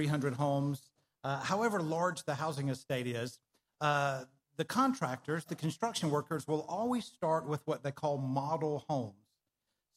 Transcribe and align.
300 0.00 0.32
homes. 0.34 0.80
Uh, 1.22 1.40
however 1.40 1.82
large 1.82 2.24
the 2.24 2.34
housing 2.34 2.70
estate 2.70 3.06
is, 3.06 3.38
uh, 3.82 4.24
the 4.56 4.64
contractors, 4.64 5.44
the 5.44 5.54
construction 5.54 6.10
workers, 6.10 6.48
will 6.48 6.64
always 6.70 7.04
start 7.04 7.46
with 7.46 7.60
what 7.66 7.82
they 7.82 7.90
call 7.90 8.16
model 8.16 8.82
homes. 8.88 9.14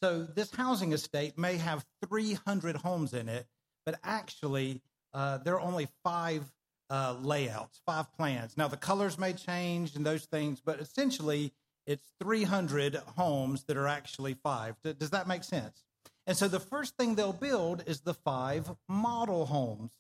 So 0.02 0.24
this 0.24 0.52
housing 0.54 0.92
estate 0.92 1.38
may 1.38 1.56
have 1.56 1.86
300 2.06 2.76
homes 2.76 3.14
in 3.14 3.30
it, 3.30 3.48
but 3.86 3.98
actually 4.04 4.82
uh, 5.14 5.38
there 5.38 5.54
are 5.54 5.62
only 5.62 5.88
five 6.04 6.52
uh, 6.90 7.16
layouts, 7.22 7.80
five 7.86 8.12
plans. 8.18 8.58
Now 8.58 8.68
the 8.68 8.76
colors 8.76 9.18
may 9.18 9.32
change 9.32 9.96
and 9.96 10.06
those 10.06 10.26
things, 10.26 10.60
but 10.60 10.82
essentially 10.82 11.54
it's 11.88 12.12
300 12.22 12.96
homes 13.16 13.64
that 13.64 13.78
are 13.78 13.88
actually 13.88 14.34
five. 14.34 14.76
Does 14.84 15.12
that 15.12 15.30
make 15.30 15.46
sense? 15.46 15.86
And 16.26 16.38
so 16.38 16.48
the 16.48 16.60
first 16.60 16.96
thing 16.98 17.16
they'll 17.16 17.34
build 17.34 17.84
is 17.86 18.02
the 18.02 18.14
five 18.14 18.72
model 18.88 19.46
homes. 19.46 19.92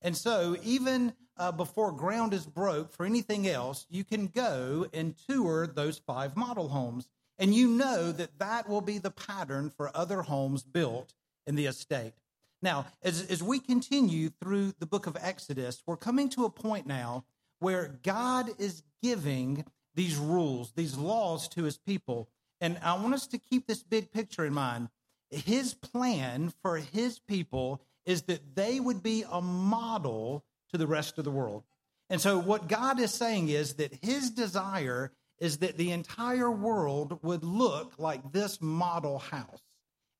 And 0.00 0.16
so 0.16 0.56
even 0.62 1.14
uh, 1.36 1.52
before 1.52 1.92
ground 1.92 2.34
is 2.34 2.46
broke 2.46 2.92
for 2.92 3.06
anything 3.06 3.48
else, 3.48 3.86
you 3.90 4.04
can 4.04 4.26
go 4.26 4.86
and 4.92 5.14
tour 5.28 5.66
those 5.66 5.98
five 5.98 6.36
model 6.36 6.68
homes. 6.68 7.08
And 7.38 7.54
you 7.54 7.68
know 7.68 8.12
that 8.12 8.38
that 8.38 8.68
will 8.68 8.80
be 8.80 8.98
the 8.98 9.10
pattern 9.10 9.70
for 9.70 9.90
other 9.96 10.22
homes 10.22 10.62
built 10.62 11.14
in 11.46 11.56
the 11.56 11.66
estate. 11.66 12.12
Now, 12.60 12.86
as, 13.02 13.22
as 13.28 13.42
we 13.42 13.58
continue 13.58 14.28
through 14.28 14.74
the 14.78 14.86
book 14.86 15.06
of 15.08 15.16
Exodus, 15.20 15.82
we're 15.84 15.96
coming 15.96 16.28
to 16.30 16.44
a 16.44 16.50
point 16.50 16.86
now 16.86 17.24
where 17.58 17.98
God 18.02 18.50
is 18.58 18.82
giving 19.02 19.64
these 19.94 20.16
rules, 20.16 20.72
these 20.72 20.96
laws 20.96 21.48
to 21.48 21.64
his 21.64 21.76
people. 21.76 22.28
And 22.60 22.78
I 22.82 22.94
want 22.94 23.14
us 23.14 23.26
to 23.28 23.38
keep 23.38 23.66
this 23.66 23.82
big 23.82 24.12
picture 24.12 24.46
in 24.46 24.54
mind. 24.54 24.88
His 25.32 25.74
plan 25.74 26.52
for 26.62 26.76
his 26.76 27.18
people 27.18 27.80
is 28.04 28.22
that 28.22 28.54
they 28.54 28.80
would 28.80 29.02
be 29.02 29.24
a 29.30 29.40
model 29.40 30.44
to 30.70 30.78
the 30.78 30.86
rest 30.86 31.18
of 31.18 31.24
the 31.24 31.30
world. 31.30 31.64
And 32.10 32.20
so, 32.20 32.38
what 32.38 32.68
God 32.68 33.00
is 33.00 33.12
saying 33.14 33.48
is 33.48 33.74
that 33.74 33.94
his 34.02 34.30
desire 34.30 35.12
is 35.38 35.58
that 35.58 35.76
the 35.76 35.90
entire 35.90 36.50
world 36.50 37.18
would 37.22 37.42
look 37.42 37.94
like 37.98 38.32
this 38.32 38.60
model 38.60 39.18
house. 39.18 39.62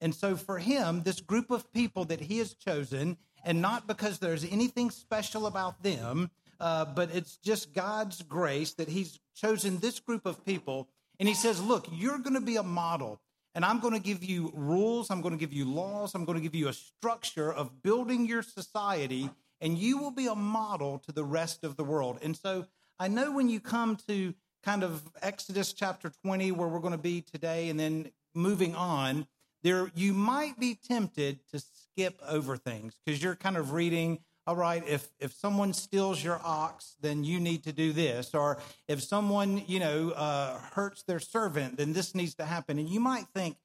And 0.01 0.15
so, 0.15 0.37
for 0.37 0.59
him, 0.59 1.03
this 1.03 1.21
group 1.21 1.51
of 1.51 1.73
people 1.73 2.05
that 2.07 2.21
he 2.21 2.39
has 2.39 2.55
chosen, 2.55 3.19
and 3.45 3.61
not 3.61 3.87
because 3.87 4.19
there's 4.19 4.45
anything 4.45 4.91
special 4.91 5.47
about 5.47 5.83
them, 5.83 6.31
uh, 6.59 6.87
but 6.87 7.11
it's 7.15 7.37
just 7.37 7.75
God's 7.75 8.23
grace 8.23 8.75
that 8.75 8.89
he's 8.89 9.19
chosen 9.35 9.79
this 9.79 10.01
group 10.01 10.27
of 10.27 10.45
people. 10.45 10.89
And 11.21 11.29
he 11.29 11.35
says, 11.35 11.63
Look, 11.63 11.87
you're 11.93 12.19
going 12.19 12.35
to 12.35 12.41
be 12.41 12.57
a 12.57 12.63
model. 12.63 13.21
And 13.55 13.65
I'm 13.65 13.81
going 13.81 13.95
to 13.95 14.01
give 14.01 14.25
you 14.25 14.51
rules, 14.55 15.11
I'm 15.11 15.21
going 15.21 15.35
to 15.35 15.39
give 15.39 15.53
you 15.53 15.65
laws, 15.67 16.15
I'm 16.15 16.25
going 16.25 16.39
to 16.39 16.43
give 16.43 16.55
you 16.55 16.69
a 16.69 16.73
structure 16.73 17.53
of 17.53 17.83
building 17.83 18.27
your 18.27 18.43
society, 18.43 19.29
and 19.61 19.77
you 19.77 19.99
will 19.99 20.11
be 20.11 20.27
a 20.27 20.35
model 20.35 20.99
to 21.01 21.13
the 21.13 21.25
rest 21.25 21.63
of 21.63 21.77
the 21.77 21.85
world. 21.85 22.19
And 22.23 22.37
so 22.37 22.67
I 22.99 23.09
know 23.09 23.33
when 23.33 23.49
you 23.49 23.61
come 23.61 23.97
to 24.09 24.35
kind 24.63 24.83
of 24.83 25.03
Exodus 25.21 25.73
chapter 25.73 26.11
20, 26.25 26.53
where 26.53 26.69
we're 26.69 26.81
going 26.81 26.93
to 26.93 26.99
be 26.99 27.21
today, 27.21 27.69
and 27.69 27.79
then 27.79 28.11
moving 28.35 28.75
on, 28.75 29.27
there 29.63 29.91
you 29.95 30.13
might 30.13 30.59
be 30.59 30.75
tempted 30.75 31.41
to 31.51 31.61
skip 31.61 32.21
over 32.27 32.57
things 32.57 32.97
because 33.05 33.23
you're 33.23 33.37
kind 33.37 33.57
of 33.57 33.73
reading 33.73 34.19
all 34.47 34.57
right, 34.57 34.83
if, 34.89 35.09
if 35.21 35.33
someone 35.33 35.73
steals 35.73 36.23
your 36.23 36.41
ox, 36.45 36.97
then 37.01 37.23
you 37.23 37.39
need 37.39 37.63
to 37.65 37.73
do 37.73 37.93
this. 37.93 38.35
Or 38.35 38.59
if 38.89 39.03
someone, 39.03 39.63
you 39.69 39.79
know, 39.79 40.11
uh, 40.11 40.59
hurts 40.75 41.05
their 41.05 41.21
servant, 41.21 41.77
then 41.77 41.93
this 41.93 42.15
needs 42.15 42.35
to 42.37 42.45
happen. 42.45 42.79
And 42.79 42.89
you 42.89 42.99
might 42.99 43.27
think, 43.35 43.57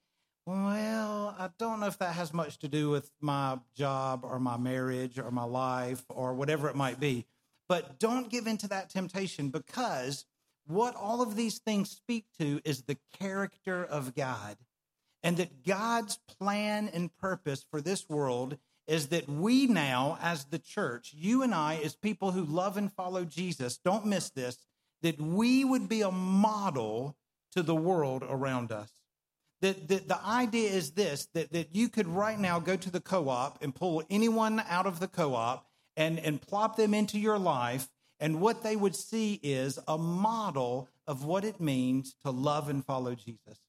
well, 0.46 1.36
I 1.38 1.50
don't 1.58 1.80
know 1.80 1.88
if 1.88 1.98
that 1.98 2.14
has 2.14 2.32
much 2.32 2.60
to 2.60 2.68
do 2.68 2.90
with 2.90 3.12
my 3.20 3.58
job 3.76 4.22
or 4.24 4.40
my 4.40 4.58
marriage 4.58 5.18
or 5.18 5.32
my 5.32 5.44
life 5.44 6.06
or 6.10 6.34
whatever 6.36 6.70
it 6.70 6.76
might 6.76 7.00
be. 7.00 7.26
But 7.68 8.00
don't 8.00 8.30
give 8.30 8.48
into 8.48 8.68
that 8.70 8.90
temptation 8.90 9.50
because 9.50 10.26
what 10.68 10.96
all 10.96 11.22
of 11.22 11.36
these 11.36 11.58
things 11.58 11.90
speak 11.90 12.26
to 12.40 12.62
is 12.64 12.84
the 12.84 12.98
character 13.20 13.84
of 13.84 14.16
God. 14.16 14.58
And 15.24 15.38
that 15.38 15.66
God's 15.66 16.20
plan 16.40 16.90
and 16.94 17.16
purpose 17.18 17.66
for 17.70 17.82
this 17.82 18.08
world 18.08 18.58
is 18.88 19.08
that 19.08 19.28
we 19.28 19.68
now, 19.68 20.18
as 20.22 20.46
the 20.46 20.60
church, 20.60 21.14
you 21.14 21.44
and 21.44 21.54
I, 21.54 21.76
as 21.84 21.96
people 21.96 22.32
who 22.32 22.46
love 22.46 22.78
and 22.78 22.92
follow 22.92 23.26
Jesus, 23.26 23.78
don't 23.78 24.06
miss 24.06 24.30
this, 24.30 24.66
that 25.02 25.20
we 25.20 25.66
would 25.66 25.90
be 25.90 26.02
a 26.02 26.12
model 26.12 27.18
to 27.52 27.62
the 27.62 27.76
world 27.76 28.24
around 28.28 28.72
us. 28.72 28.92
That, 29.62 29.88
that 29.88 30.08
the 30.08 30.24
idea 30.24 30.70
is 30.70 30.92
this 30.92 31.28
that, 31.34 31.52
that 31.52 31.76
you 31.76 31.90
could 31.90 32.08
right 32.08 32.40
now 32.40 32.60
go 32.60 32.76
to 32.76 32.92
the 32.92 33.02
co 33.02 33.28
op 33.28 33.64
and 33.64 33.74
pull 33.74 34.04
anyone 34.10 34.62
out 34.68 34.86
of 34.86 35.00
the 35.00 35.08
co 35.08 35.34
op 35.34 35.68
and, 35.96 36.20
and 36.20 36.40
plop 36.40 36.78
them 36.78 36.94
into 36.94 37.20
your 37.20 37.40
life. 37.40 37.90
And 38.20 38.40
what 38.40 38.64
they 38.64 38.76
would 38.76 38.96
see 38.96 39.40
is 39.44 39.80
a 39.88 39.98
model 39.98 40.90
of 41.08 41.26
what 41.26 41.44
it 41.44 41.60
means 41.60 42.16
to 42.24 42.32
love 42.32 42.70
and 42.70 42.86
follow 42.86 43.16
Jesus. 43.16 43.60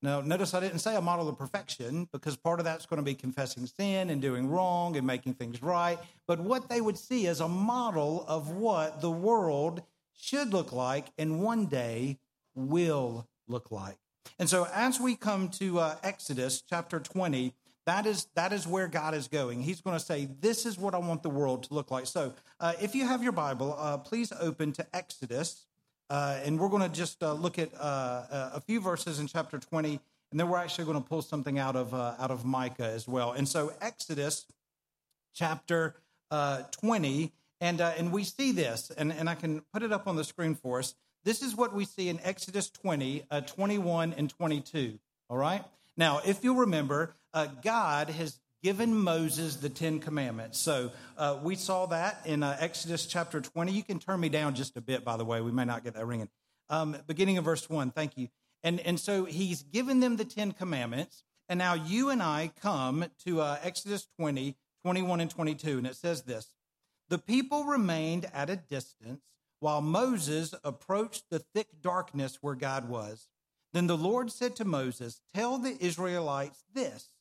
Now, 0.00 0.20
notice 0.20 0.54
I 0.54 0.60
didn't 0.60 0.78
say 0.78 0.94
a 0.94 1.00
model 1.00 1.28
of 1.28 1.36
perfection 1.36 2.08
because 2.12 2.36
part 2.36 2.60
of 2.60 2.64
that's 2.64 2.86
going 2.86 2.98
to 2.98 3.02
be 3.02 3.14
confessing 3.14 3.66
sin 3.66 4.10
and 4.10 4.22
doing 4.22 4.48
wrong 4.48 4.96
and 4.96 5.04
making 5.04 5.34
things 5.34 5.60
right. 5.60 5.98
But 6.26 6.38
what 6.38 6.68
they 6.68 6.80
would 6.80 6.96
see 6.96 7.26
is 7.26 7.40
a 7.40 7.48
model 7.48 8.24
of 8.28 8.52
what 8.52 9.00
the 9.00 9.10
world 9.10 9.82
should 10.16 10.52
look 10.52 10.72
like 10.72 11.06
and 11.18 11.42
one 11.42 11.66
day 11.66 12.18
will 12.54 13.26
look 13.48 13.72
like. 13.72 13.96
And 14.38 14.48
so, 14.48 14.68
as 14.72 15.00
we 15.00 15.16
come 15.16 15.48
to 15.50 15.80
uh, 15.80 15.96
Exodus 16.04 16.62
chapter 16.62 17.00
20, 17.00 17.54
that 17.86 18.06
is, 18.06 18.28
that 18.34 18.52
is 18.52 18.66
where 18.66 18.86
God 18.86 19.14
is 19.14 19.26
going. 19.26 19.62
He's 19.62 19.80
going 19.80 19.98
to 19.98 20.04
say, 20.04 20.28
This 20.40 20.64
is 20.66 20.78
what 20.78 20.94
I 20.94 20.98
want 20.98 21.22
the 21.22 21.30
world 21.30 21.64
to 21.64 21.74
look 21.74 21.90
like. 21.90 22.06
So, 22.06 22.34
uh, 22.60 22.74
if 22.80 22.94
you 22.94 23.06
have 23.06 23.22
your 23.22 23.32
Bible, 23.32 23.74
uh, 23.78 23.98
please 23.98 24.32
open 24.38 24.72
to 24.72 24.86
Exodus 24.94 25.66
uh, 26.10 26.38
and 26.44 26.58
we're 26.58 26.68
going 26.68 26.82
to 26.82 26.88
just 26.88 27.22
uh, 27.22 27.32
look 27.32 27.58
at 27.58 27.70
uh, 27.74 28.50
a 28.54 28.60
few 28.60 28.80
verses 28.80 29.20
in 29.20 29.26
chapter 29.26 29.58
20, 29.58 30.00
and 30.30 30.40
then 30.40 30.48
we're 30.48 30.58
actually 30.58 30.84
going 30.84 31.02
to 31.02 31.06
pull 31.06 31.22
something 31.22 31.58
out 31.58 31.76
of, 31.76 31.92
uh, 31.92 32.14
out 32.18 32.30
of 32.30 32.44
Micah 32.44 32.90
as 32.90 33.06
well. 33.06 33.32
And 33.32 33.46
so, 33.46 33.72
Exodus 33.80 34.46
chapter 35.34 35.94
uh, 36.30 36.62
20, 36.80 37.32
and, 37.60 37.80
uh, 37.80 37.92
and 37.98 38.12
we 38.12 38.24
see 38.24 38.52
this, 38.52 38.90
and, 38.96 39.12
and 39.12 39.28
I 39.28 39.34
can 39.34 39.62
put 39.72 39.82
it 39.82 39.92
up 39.92 40.06
on 40.06 40.16
the 40.16 40.24
screen 40.24 40.54
for 40.54 40.78
us. 40.78 40.94
This 41.24 41.42
is 41.42 41.54
what 41.54 41.74
we 41.74 41.84
see 41.84 42.08
in 42.08 42.20
Exodus 42.22 42.70
20, 42.70 43.24
21, 43.46 44.14
and 44.16 44.30
22. 44.30 44.98
All 45.28 45.36
right? 45.36 45.62
Now, 45.96 46.20
if 46.24 46.42
you'll 46.42 46.56
remember, 46.56 47.14
God 47.62 48.08
has 48.10 48.38
given 48.62 48.94
Moses 48.94 49.56
the 49.56 49.68
Ten 49.68 50.00
Commandments. 50.00 50.58
So 50.58 50.90
uh, 51.16 51.38
we 51.42 51.54
saw 51.54 51.86
that 51.86 52.20
in 52.24 52.42
uh, 52.42 52.56
Exodus 52.60 53.06
chapter 53.06 53.40
20. 53.40 53.72
You 53.72 53.82
can 53.82 53.98
turn 53.98 54.20
me 54.20 54.28
down 54.28 54.54
just 54.54 54.76
a 54.76 54.80
bit, 54.80 55.04
by 55.04 55.16
the 55.16 55.24
way. 55.24 55.40
We 55.40 55.52
may 55.52 55.64
not 55.64 55.84
get 55.84 55.94
that 55.94 56.06
ringing. 56.06 56.28
Um, 56.68 56.96
beginning 57.06 57.38
of 57.38 57.44
verse 57.44 57.68
1. 57.70 57.92
Thank 57.92 58.16
you. 58.16 58.28
And, 58.62 58.80
and 58.80 58.98
so 58.98 59.24
he's 59.24 59.62
given 59.62 60.00
them 60.00 60.16
the 60.16 60.24
Ten 60.24 60.52
Commandments. 60.52 61.22
And 61.48 61.58
now 61.58 61.74
you 61.74 62.10
and 62.10 62.22
I 62.22 62.50
come 62.60 63.06
to 63.24 63.40
uh, 63.40 63.58
Exodus 63.62 64.06
20, 64.18 64.56
21, 64.84 65.20
and 65.20 65.30
22. 65.30 65.78
And 65.78 65.86
it 65.86 65.96
says 65.96 66.22
this 66.22 66.52
The 67.08 67.18
people 67.18 67.64
remained 67.64 68.26
at 68.34 68.50
a 68.50 68.56
distance 68.56 69.22
while 69.60 69.80
Moses 69.80 70.54
approached 70.62 71.24
the 71.30 71.38
thick 71.38 71.68
darkness 71.80 72.38
where 72.40 72.54
God 72.54 72.88
was. 72.88 73.28
Then 73.72 73.86
the 73.86 73.96
Lord 73.96 74.30
said 74.30 74.56
to 74.56 74.64
Moses, 74.64 75.20
Tell 75.34 75.58
the 75.58 75.76
Israelites 75.80 76.64
this 76.72 77.12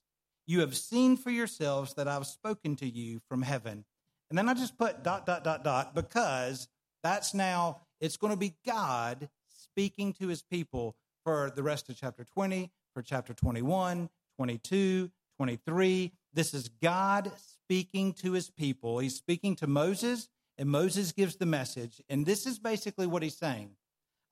you 0.48 0.62
have 0.62 0.76
seen 0.76 1.18
for 1.18 1.30
yourselves 1.30 1.94
that 1.96 2.08
I've 2.08 2.26
spoken 2.26 2.76
to 2.78 2.88
you 2.88 3.20
from 3.28 3.42
heaven. 3.42 3.86
And 4.30 4.38
then 4.38 4.50
I 4.50 4.54
just 4.54 4.78
put 4.78 5.04
dot, 5.04 5.26
dot, 5.26 5.44
dot, 5.44 5.64
dot, 5.64 5.94
because 5.94 6.68
that's 7.04 7.34
now, 7.34 7.82
it's 8.02 8.18
going 8.18 8.34
to 8.34 8.40
be 8.40 8.56
God 8.66 9.30
speaking 9.48 10.14
to 10.14 10.28
his 10.28 10.42
people 10.42 10.96
for 11.24 11.52
the 11.56 11.64
rest 11.64 11.90
of 11.90 11.98
chapter 11.98 12.26
20, 12.34 12.72
for 12.94 13.02
chapter 13.02 13.34
21, 13.34 14.10
22, 14.38 15.12
23. 15.38 16.14
This 16.34 16.54
is 16.54 16.70
God 16.82 17.32
speaking 17.36 18.14
to 18.14 18.32
his 18.32 18.50
people. 18.50 19.00
He's 19.00 19.16
speaking 19.16 19.56
to 19.58 19.68
Moses, 19.68 20.30
and 20.58 20.70
Moses 20.70 21.12
gives 21.12 21.36
the 21.36 21.46
message. 21.46 22.02
And 22.10 22.26
this 22.26 22.46
is 22.46 22.58
basically 22.58 23.08
what 23.08 23.24
he's 23.24 23.38
saying 23.38 23.72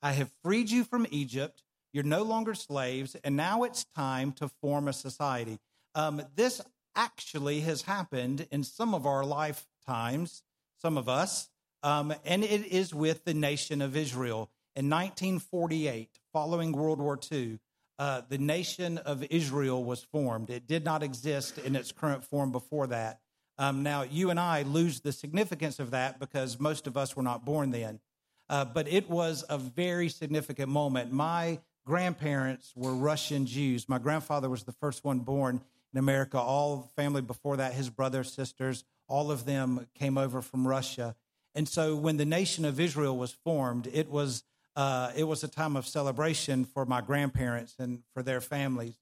I 0.01 0.13
have 0.13 0.31
freed 0.43 0.69
you 0.69 0.83
from 0.83 1.05
Egypt. 1.11 1.63
You're 1.93 2.03
no 2.03 2.23
longer 2.23 2.53
slaves, 2.53 3.15
and 3.23 3.37
now 3.37 3.63
it's 3.63 3.85
time 3.95 4.33
to 4.33 4.49
form 4.61 4.87
a 4.87 4.93
society. 4.93 5.59
Um, 5.95 6.21
this 6.35 6.61
actually 6.95 7.61
has 7.61 7.83
happened 7.83 8.47
in 8.51 8.63
some 8.63 8.93
of 8.93 9.05
our 9.05 9.23
lifetimes, 9.23 10.43
some 10.77 10.97
of 10.97 11.07
us, 11.07 11.49
um, 11.83 12.13
and 12.25 12.43
it 12.43 12.65
is 12.67 12.93
with 12.93 13.23
the 13.23 13.33
nation 13.33 13.81
of 13.81 13.95
Israel. 13.95 14.49
In 14.75 14.89
1948, 14.89 16.19
following 16.33 16.73
World 16.73 16.99
War 16.99 17.17
II, 17.31 17.59
uh, 17.97 18.21
the 18.27 18.37
nation 18.37 18.97
of 18.97 19.23
Israel 19.29 19.85
was 19.85 20.03
formed. 20.03 20.49
It 20.49 20.67
did 20.67 20.83
not 20.83 21.01
exist 21.01 21.57
in 21.59 21.77
its 21.77 21.93
current 21.93 22.25
form 22.25 22.51
before 22.51 22.87
that. 22.87 23.21
Um, 23.57 23.83
now, 23.83 24.01
you 24.01 24.29
and 24.31 24.39
I 24.39 24.63
lose 24.63 24.99
the 24.99 25.13
significance 25.13 25.79
of 25.79 25.91
that 25.91 26.19
because 26.19 26.59
most 26.59 26.87
of 26.87 26.97
us 26.97 27.15
were 27.15 27.23
not 27.23 27.45
born 27.45 27.71
then. 27.71 28.01
Uh, 28.49 28.65
but 28.65 28.87
it 28.89 29.09
was 29.09 29.45
a 29.49 29.57
very 29.57 30.09
significant 30.09 30.67
moment. 30.67 31.13
My 31.13 31.59
grandparents 31.85 32.73
were 32.75 32.93
Russian 32.93 33.45
Jews. 33.45 33.87
My 33.87 33.97
grandfather 33.97 34.49
was 34.49 34.65
the 34.65 34.73
first 34.73 35.05
one 35.05 35.19
born 35.19 35.61
in 35.95 35.99
America. 35.99 36.37
All 36.37 36.91
family 36.95 37.21
before 37.21 37.57
that, 37.57 37.73
his 37.73 37.89
brothers, 37.89 38.33
sisters, 38.33 38.83
all 39.07 39.31
of 39.31 39.45
them 39.45 39.87
came 39.95 40.17
over 40.17 40.41
from 40.41 40.67
Russia. 40.67 41.15
And 41.55 41.69
so 41.69 41.95
when 41.95 42.17
the 42.17 42.25
nation 42.25 42.65
of 42.65 42.79
Israel 42.81 43.17
was 43.17 43.31
formed, 43.31 43.87
it 43.93 44.09
was, 44.09 44.43
uh, 44.75 45.11
it 45.15 45.23
was 45.23 45.43
a 45.43 45.47
time 45.47 45.77
of 45.77 45.87
celebration 45.87 46.65
for 46.65 46.85
my 46.85 46.99
grandparents 46.99 47.75
and 47.79 48.03
for 48.13 48.21
their 48.21 48.41
families. 48.41 48.95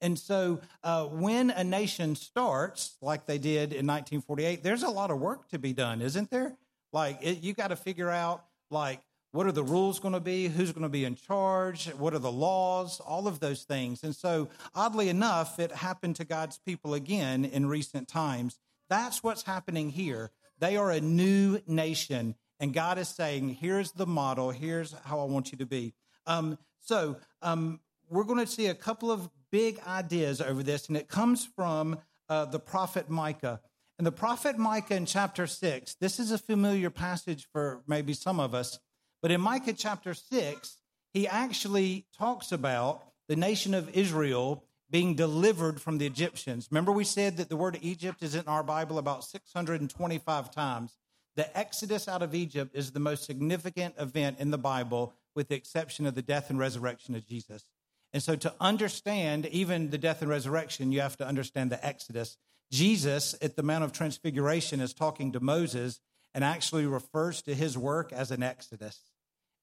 And 0.00 0.16
so 0.16 0.60
uh, 0.84 1.06
when 1.06 1.50
a 1.50 1.64
nation 1.64 2.14
starts, 2.14 2.96
like 3.00 3.26
they 3.26 3.38
did 3.38 3.72
in 3.72 3.86
1948, 3.86 4.62
there's 4.62 4.84
a 4.84 4.90
lot 4.90 5.10
of 5.10 5.18
work 5.18 5.48
to 5.48 5.58
be 5.58 5.72
done, 5.72 6.00
isn't 6.00 6.30
there? 6.30 6.56
Like, 6.92 7.18
it, 7.22 7.42
you 7.42 7.54
got 7.54 7.68
to 7.68 7.76
figure 7.76 8.10
out, 8.10 8.44
like, 8.70 9.00
what 9.32 9.46
are 9.46 9.52
the 9.52 9.62
rules 9.62 9.98
going 9.98 10.14
to 10.14 10.20
be? 10.20 10.48
Who's 10.48 10.72
going 10.72 10.82
to 10.82 10.88
be 10.88 11.04
in 11.04 11.16
charge? 11.16 11.88
What 11.94 12.14
are 12.14 12.18
the 12.18 12.32
laws? 12.32 13.00
All 13.00 13.28
of 13.28 13.40
those 13.40 13.64
things. 13.64 14.02
And 14.02 14.14
so, 14.14 14.48
oddly 14.74 15.08
enough, 15.08 15.58
it 15.58 15.72
happened 15.72 16.16
to 16.16 16.24
God's 16.24 16.58
people 16.58 16.94
again 16.94 17.44
in 17.44 17.66
recent 17.66 18.08
times. 18.08 18.58
That's 18.88 19.22
what's 19.22 19.42
happening 19.42 19.90
here. 19.90 20.30
They 20.58 20.76
are 20.76 20.90
a 20.90 21.00
new 21.00 21.60
nation, 21.66 22.34
and 22.60 22.72
God 22.72 22.98
is 22.98 23.08
saying, 23.08 23.50
here's 23.60 23.92
the 23.92 24.06
model, 24.06 24.50
here's 24.50 24.94
how 25.04 25.20
I 25.20 25.24
want 25.24 25.52
you 25.52 25.58
to 25.58 25.66
be. 25.66 25.92
Um, 26.26 26.58
so, 26.80 27.16
um, 27.42 27.80
we're 28.08 28.24
going 28.24 28.44
to 28.44 28.50
see 28.50 28.66
a 28.66 28.74
couple 28.74 29.10
of 29.10 29.28
big 29.50 29.80
ideas 29.86 30.40
over 30.40 30.62
this, 30.62 30.88
and 30.88 30.96
it 30.96 31.08
comes 31.08 31.44
from 31.44 31.98
uh, 32.28 32.44
the 32.46 32.58
prophet 32.58 33.10
Micah. 33.10 33.60
And 33.98 34.06
the 34.06 34.12
prophet 34.12 34.58
Micah 34.58 34.94
in 34.94 35.06
chapter 35.06 35.46
6, 35.46 35.94
this 36.00 36.20
is 36.20 36.30
a 36.30 36.38
familiar 36.38 36.90
passage 36.90 37.48
for 37.52 37.82
maybe 37.86 38.12
some 38.12 38.40
of 38.40 38.54
us, 38.54 38.78
but 39.26 39.32
in 39.32 39.40
Micah 39.40 39.72
chapter 39.72 40.14
6, 40.14 40.76
he 41.12 41.26
actually 41.26 42.06
talks 42.16 42.52
about 42.52 43.02
the 43.26 43.34
nation 43.34 43.74
of 43.74 43.88
Israel 43.88 44.62
being 44.88 45.16
delivered 45.16 45.80
from 45.80 45.98
the 45.98 46.06
Egyptians. 46.06 46.68
Remember, 46.70 46.92
we 46.92 47.02
said 47.02 47.38
that 47.38 47.48
the 47.48 47.56
word 47.56 47.76
Egypt 47.82 48.22
is 48.22 48.36
in 48.36 48.46
our 48.46 48.62
Bible 48.62 48.98
about 48.98 49.24
625 49.24 50.52
times. 50.52 50.96
The 51.34 51.58
Exodus 51.58 52.06
out 52.06 52.22
of 52.22 52.36
Egypt 52.36 52.76
is 52.76 52.92
the 52.92 53.00
most 53.00 53.24
significant 53.24 53.96
event 53.98 54.38
in 54.38 54.52
the 54.52 54.58
Bible, 54.58 55.12
with 55.34 55.48
the 55.48 55.56
exception 55.56 56.06
of 56.06 56.14
the 56.14 56.22
death 56.22 56.48
and 56.48 56.60
resurrection 56.60 57.16
of 57.16 57.26
Jesus. 57.26 57.64
And 58.12 58.22
so, 58.22 58.36
to 58.36 58.54
understand 58.60 59.46
even 59.46 59.90
the 59.90 59.98
death 59.98 60.22
and 60.22 60.30
resurrection, 60.30 60.92
you 60.92 61.00
have 61.00 61.16
to 61.16 61.26
understand 61.26 61.72
the 61.72 61.84
Exodus. 61.84 62.36
Jesus 62.70 63.34
at 63.42 63.56
the 63.56 63.64
Mount 63.64 63.82
of 63.82 63.90
Transfiguration 63.90 64.80
is 64.80 64.94
talking 64.94 65.32
to 65.32 65.40
Moses 65.40 65.98
and 66.32 66.44
actually 66.44 66.86
refers 66.86 67.42
to 67.42 67.56
his 67.56 67.76
work 67.76 68.12
as 68.12 68.30
an 68.30 68.44
Exodus. 68.44 69.00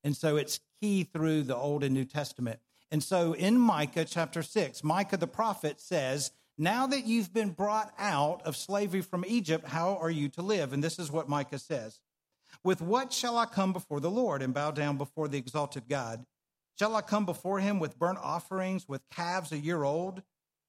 And 0.03 0.15
so, 0.15 0.35
it's 0.35 0.59
key 0.81 1.03
through 1.03 1.43
the 1.43 1.55
Old 1.55 1.83
and 1.83 1.93
New 1.93 2.05
Testament. 2.05 2.59
And 2.93 3.01
so 3.01 3.33
in 3.33 3.57
Micah 3.57 4.05
chapter 4.05 4.43
6, 4.43 4.83
Micah 4.83 5.17
the 5.17 5.25
prophet 5.25 5.81
says, 5.81 6.31
Now 6.59 6.85
that 6.85 7.05
you've 7.05 7.33
been 7.33 7.49
brought 7.49 7.91
out 7.97 8.43
of 8.45 8.55
slavery 8.55 9.01
from 9.01 9.25
Egypt, 9.27 9.67
how 9.67 9.95
are 9.95 10.11
you 10.11 10.29
to 10.29 10.43
live? 10.43 10.73
And 10.73 10.83
this 10.83 10.99
is 10.99 11.11
what 11.11 11.27
Micah 11.27 11.57
says 11.57 12.01
With 12.63 12.81
what 12.81 13.11
shall 13.11 13.35
I 13.39 13.47
come 13.47 13.73
before 13.73 13.99
the 13.99 14.11
Lord 14.11 14.43
and 14.43 14.53
bow 14.53 14.69
down 14.69 14.99
before 14.99 15.27
the 15.27 15.39
exalted 15.39 15.89
God? 15.89 16.23
Shall 16.77 16.95
I 16.95 17.01
come 17.01 17.25
before 17.25 17.59
him 17.59 17.79
with 17.79 17.97
burnt 17.97 18.19
offerings, 18.21 18.87
with 18.87 19.01
calves 19.09 19.51
a 19.51 19.57
year 19.57 19.83
old? 19.83 20.21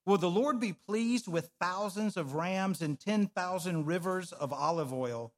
Will 0.07 0.17
the 0.17 0.31
Lord 0.31 0.59
be 0.59 0.73
pleased 0.73 1.29
with 1.29 1.51
thousands 1.61 2.17
of 2.17 2.35
rams 2.35 2.81
and 2.81 2.99
10,000 2.99 3.85
rivers 3.85 4.33
of 4.33 4.51
olive 4.51 4.95
oil? 4.95 5.35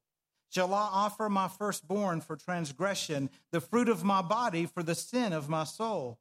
Shall 0.48 0.72
I 0.72 0.88
offer 0.90 1.28
my 1.28 1.48
firstborn 1.48 2.20
for 2.20 2.36
transgression, 2.36 3.30
the 3.52 3.60
fruit 3.60 3.88
of 3.88 4.04
my 4.04 4.22
body 4.22 4.66
for 4.66 4.82
the 4.82 4.94
sin 4.94 5.32
of 5.32 5.48
my 5.48 5.64
soul? 5.64 6.18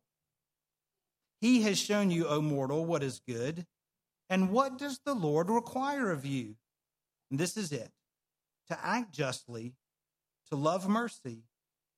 He 1.39 1.62
has 1.62 1.77
shown 1.77 2.12
you, 2.12 2.27
O 2.27 2.42
mortal, 2.42 2.86
what 2.86 3.04
is 3.04 3.22
good. 3.27 3.66
And 4.30 4.50
what 4.50 4.77
does 4.77 5.00
the 5.06 5.13
Lord 5.13 5.50
require 5.50 6.12
of 6.12 6.25
you? 6.25 6.56
And 7.30 7.39
this 7.39 7.56
is 7.57 7.72
it 7.72 7.92
to 8.68 8.86
act 8.86 9.13
justly, 9.13 9.74
to 10.50 10.56
love 10.56 10.88
mercy, 10.88 11.44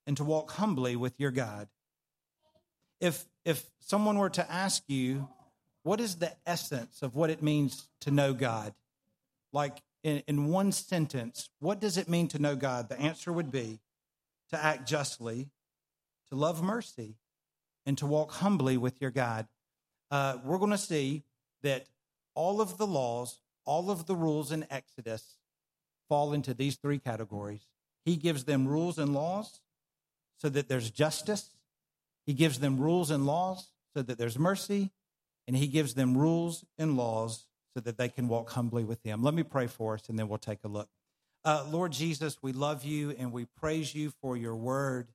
and 0.06 0.18
to 0.18 0.24
walk 0.24 0.52
humbly 0.52 0.96
with 0.96 1.14
your 1.18 1.32
God. 1.32 1.70
If, 3.00 3.26
if 3.46 3.66
someone 3.80 4.18
were 4.18 4.30
to 4.32 4.52
ask 4.52 4.84
you, 4.88 5.30
what 5.84 6.02
is 6.02 6.16
the 6.16 6.34
essence 6.46 7.02
of 7.02 7.16
what 7.16 7.30
it 7.30 7.42
means 7.42 7.88
to 8.02 8.12
know 8.12 8.34
God? 8.34 8.74
Like 9.54 9.78
in, 10.04 10.24
in 10.28 10.48
one 10.48 10.72
sentence, 10.72 11.50
what 11.60 11.80
does 11.80 11.98
it 11.98 12.10
mean 12.10 12.28
to 12.30 12.40
know 12.40 12.56
God? 12.56 12.90
The 12.90 13.00
answer 13.00 13.32
would 13.34 13.52
be 13.52 13.80
to 14.50 14.64
act 14.64 14.88
justly, 14.88 15.50
to 16.30 16.36
love 16.36 16.62
mercy, 16.64 17.16
and 17.86 17.98
to 17.98 18.06
walk 18.06 18.32
humbly 18.34 18.78
with 18.78 19.02
your 19.02 19.12
God. 19.12 19.48
Uh, 20.12 20.38
we're 20.44 20.58
going 20.58 20.72
to 20.72 20.78
see 20.78 21.24
that 21.64 21.88
all 22.36 22.62
of 22.62 22.78
the 22.78 22.88
laws, 22.88 23.40
all 23.66 23.90
of 23.90 24.06
the 24.06 24.16
rules 24.16 24.52
in 24.52 24.66
Exodus 24.70 25.38
fall 26.08 26.34
into 26.34 26.54
these 26.54 26.76
three 26.76 27.00
categories. 27.00 27.66
He 28.06 28.16
gives 28.16 28.46
them 28.46 28.68
rules 28.68 28.98
and 28.98 29.14
laws 29.14 29.60
so 30.38 30.50
that 30.50 30.70
there's 30.70 30.92
justice. 30.92 31.50
He 32.26 32.34
gives 32.34 32.60
them 32.60 32.78
rules 32.78 33.12
and 33.12 33.26
laws 33.26 33.72
so 33.94 34.02
that 34.02 34.18
there's 34.18 34.40
mercy. 34.40 34.92
And 35.48 35.56
he 35.56 35.68
gives 35.68 35.94
them 35.94 36.18
rules 36.18 36.66
and 36.78 36.96
laws 36.96 37.48
so 37.74 37.82
that 37.82 37.98
they 37.98 38.10
can 38.10 38.28
walk 38.28 38.52
humbly 38.52 38.84
with 38.84 39.04
him. 39.04 39.24
Let 39.24 39.34
me 39.34 39.44
pray 39.44 39.68
for 39.68 39.96
us 39.96 40.10
and 40.10 40.18
then 40.18 40.28
we'll 40.28 40.38
take 40.38 40.60
a 40.64 40.68
look. 40.68 40.90
Uh, 41.46 41.66
Lord 41.70 41.92
Jesus, 41.92 42.38
we 42.42 42.52
love 42.52 42.84
you 42.84 43.16
and 43.18 43.32
we 43.32 43.46
praise 43.46 43.94
you 43.96 44.12
for 44.22 44.36
your 44.36 44.56
word. 44.56 45.10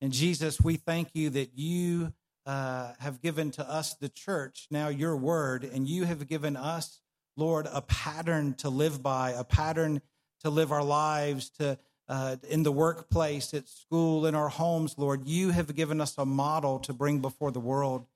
And 0.00 0.12
Jesus, 0.12 0.60
we 0.60 0.76
thank 0.76 1.08
you 1.14 1.30
that 1.30 1.50
you 1.56 2.12
uh, 2.46 2.92
have 2.98 3.22
given 3.22 3.50
to 3.52 3.68
us, 3.68 3.94
the 3.94 4.08
church, 4.08 4.66
now 4.70 4.88
your 4.88 5.16
word, 5.16 5.64
and 5.64 5.88
you 5.88 6.04
have 6.04 6.26
given 6.28 6.56
us, 6.56 7.00
Lord, 7.36 7.68
a 7.72 7.82
pattern 7.82 8.54
to 8.54 8.68
live 8.68 9.02
by, 9.02 9.30
a 9.30 9.44
pattern 9.44 10.02
to 10.42 10.50
live 10.50 10.72
our 10.72 10.84
lives, 10.84 11.50
to 11.58 11.78
uh, 12.08 12.36
in 12.50 12.62
the 12.62 12.72
workplace, 12.72 13.54
at 13.54 13.68
school, 13.68 14.26
in 14.26 14.34
our 14.34 14.50
homes, 14.50 14.96
Lord. 14.98 15.26
You 15.26 15.50
have 15.50 15.74
given 15.74 16.00
us 16.00 16.16
a 16.18 16.26
model 16.26 16.78
to 16.80 16.92
bring 16.92 17.20
before 17.20 17.50
the 17.50 17.60
world 17.60 18.06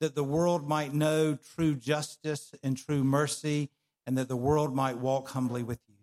that 0.00 0.14
the 0.14 0.24
world 0.24 0.68
might 0.68 0.92
know 0.92 1.38
true 1.54 1.74
justice 1.74 2.54
and 2.62 2.76
true 2.76 3.04
mercy, 3.04 3.70
and 4.06 4.16
that 4.18 4.28
the 4.28 4.36
world 4.36 4.74
might 4.74 4.98
walk 4.98 5.30
humbly 5.30 5.62
with 5.62 5.80
you. 5.88 5.94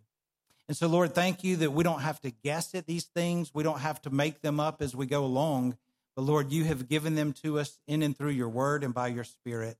And 0.68 0.78
so, 0.78 0.88
Lord, 0.88 1.14
thank 1.14 1.44
you 1.44 1.58
that 1.58 1.72
we 1.72 1.84
don't 1.84 2.02
have 2.02 2.20
to 2.22 2.32
guess 2.32 2.74
at 2.74 2.86
these 2.86 3.06
things. 3.06 3.52
We 3.54 3.64
don't 3.64 3.80
have 3.80 4.02
to 4.04 4.10
make 4.10 4.42
them 4.42 4.60
up 4.60 4.82
as 4.82 4.96
we 4.96 5.06
go 5.06 5.24
along. 5.24 5.78
But 6.16 6.24
Lord, 6.24 6.52
you 6.52 6.64
have 6.66 6.88
given 6.88 7.16
them 7.16 7.34
to 7.44 7.60
us 7.60 7.80
in 7.88 8.02
and 8.02 8.18
through 8.18 8.32
your 8.32 8.50
word 8.50 8.84
and 8.84 8.94
by 8.94 9.08
your 9.08 9.24
spirit. 9.24 9.78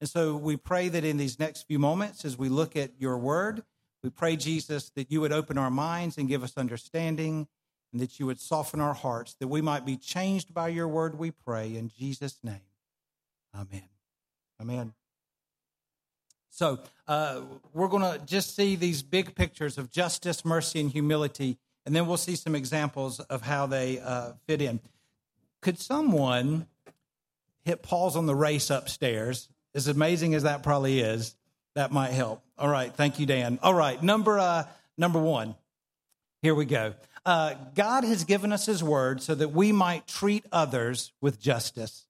And 0.00 0.08
so 0.08 0.36
we 0.36 0.56
pray 0.56 0.88
that 0.88 1.04
in 1.04 1.16
these 1.16 1.38
next 1.38 1.66
few 1.66 1.78
moments, 1.78 2.24
as 2.24 2.36
we 2.36 2.48
look 2.48 2.76
at 2.76 2.92
your 2.98 3.16
word, 3.16 3.62
we 4.02 4.10
pray, 4.10 4.36
Jesus, 4.36 4.90
that 4.90 5.10
you 5.10 5.20
would 5.20 5.32
open 5.32 5.56
our 5.56 5.70
minds 5.70 6.18
and 6.18 6.28
give 6.28 6.42
us 6.44 6.56
understanding, 6.56 7.48
and 7.92 8.00
that 8.00 8.20
you 8.20 8.26
would 8.26 8.40
soften 8.40 8.80
our 8.80 8.94
hearts, 8.94 9.34
that 9.40 9.48
we 9.48 9.62
might 9.62 9.86
be 9.86 9.96
changed 9.96 10.52
by 10.52 10.68
your 10.68 10.86
word, 10.86 11.18
we 11.18 11.30
pray. 11.30 11.74
In 11.74 11.88
Jesus' 11.88 12.38
name, 12.42 12.60
amen. 13.56 13.88
Amen. 14.60 14.92
So 16.50 16.78
uh, 17.06 17.42
we're 17.74 17.88
going 17.88 18.02
to 18.02 18.24
just 18.24 18.56
see 18.56 18.76
these 18.76 19.02
big 19.02 19.34
pictures 19.34 19.76
of 19.76 19.90
justice, 19.90 20.44
mercy, 20.44 20.80
and 20.80 20.90
humility, 20.90 21.58
and 21.84 21.94
then 21.94 22.06
we'll 22.06 22.16
see 22.16 22.36
some 22.36 22.54
examples 22.54 23.20
of 23.20 23.42
how 23.42 23.66
they 23.66 23.98
uh, 23.98 24.32
fit 24.46 24.62
in. 24.62 24.80
Could 25.60 25.78
someone 25.78 26.66
hit 27.64 27.82
pause 27.82 28.16
on 28.16 28.26
the 28.26 28.34
race 28.34 28.70
upstairs? 28.70 29.48
As 29.74 29.88
amazing 29.88 30.34
as 30.34 30.44
that 30.44 30.62
probably 30.62 31.00
is, 31.00 31.36
that 31.74 31.92
might 31.92 32.12
help. 32.12 32.42
All 32.56 32.68
right, 32.68 32.90
thank 32.90 33.20
you, 33.20 33.26
Dan. 33.26 33.58
All 33.62 33.74
right, 33.74 34.02
number 34.02 34.38
uh, 34.38 34.64
number 34.96 35.18
one. 35.18 35.54
Here 36.40 36.54
we 36.54 36.64
go. 36.64 36.94
Uh, 37.26 37.54
God 37.74 38.04
has 38.04 38.24
given 38.24 38.52
us 38.52 38.64
His 38.64 38.82
word 38.82 39.20
so 39.20 39.34
that 39.34 39.50
we 39.50 39.72
might 39.72 40.06
treat 40.06 40.46
others 40.50 41.12
with 41.20 41.38
justice. 41.38 42.05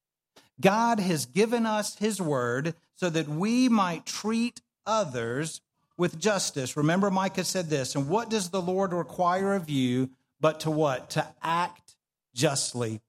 God 0.60 1.00
has 1.00 1.26
given 1.26 1.66
us 1.66 1.96
His 1.96 2.20
word 2.20 2.75
so 2.94 3.10
that 3.10 3.28
we 3.28 3.68
might 3.68 4.06
treat 4.06 4.60
others 4.86 5.60
with 5.98 6.18
justice. 6.18 6.76
Remember, 6.76 7.10
Micah 7.10 7.44
said 7.44 7.68
this, 7.68 7.94
and 7.94 8.08
what 8.08 8.30
does 8.30 8.50
the 8.50 8.62
Lord 8.62 8.92
require 8.92 9.54
of 9.54 9.70
you 9.70 10.10
but 10.40 10.60
to 10.60 10.70
what? 10.70 11.10
To 11.10 11.26
act 11.42 11.96
justly. 12.34 13.00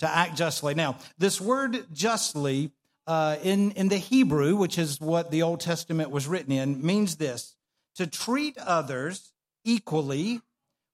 To 0.00 0.08
act 0.08 0.36
justly. 0.36 0.74
Now, 0.74 0.96
this 1.18 1.40
word 1.40 1.86
justly 1.92 2.72
uh, 3.06 3.36
in, 3.42 3.72
in 3.72 3.88
the 3.88 3.98
Hebrew, 3.98 4.56
which 4.56 4.78
is 4.78 5.00
what 5.00 5.30
the 5.30 5.42
Old 5.42 5.60
Testament 5.60 6.10
was 6.10 6.26
written 6.26 6.52
in, 6.52 6.84
means 6.84 7.16
this 7.16 7.56
to 7.96 8.06
treat 8.06 8.56
others 8.58 9.32
equally 9.64 10.40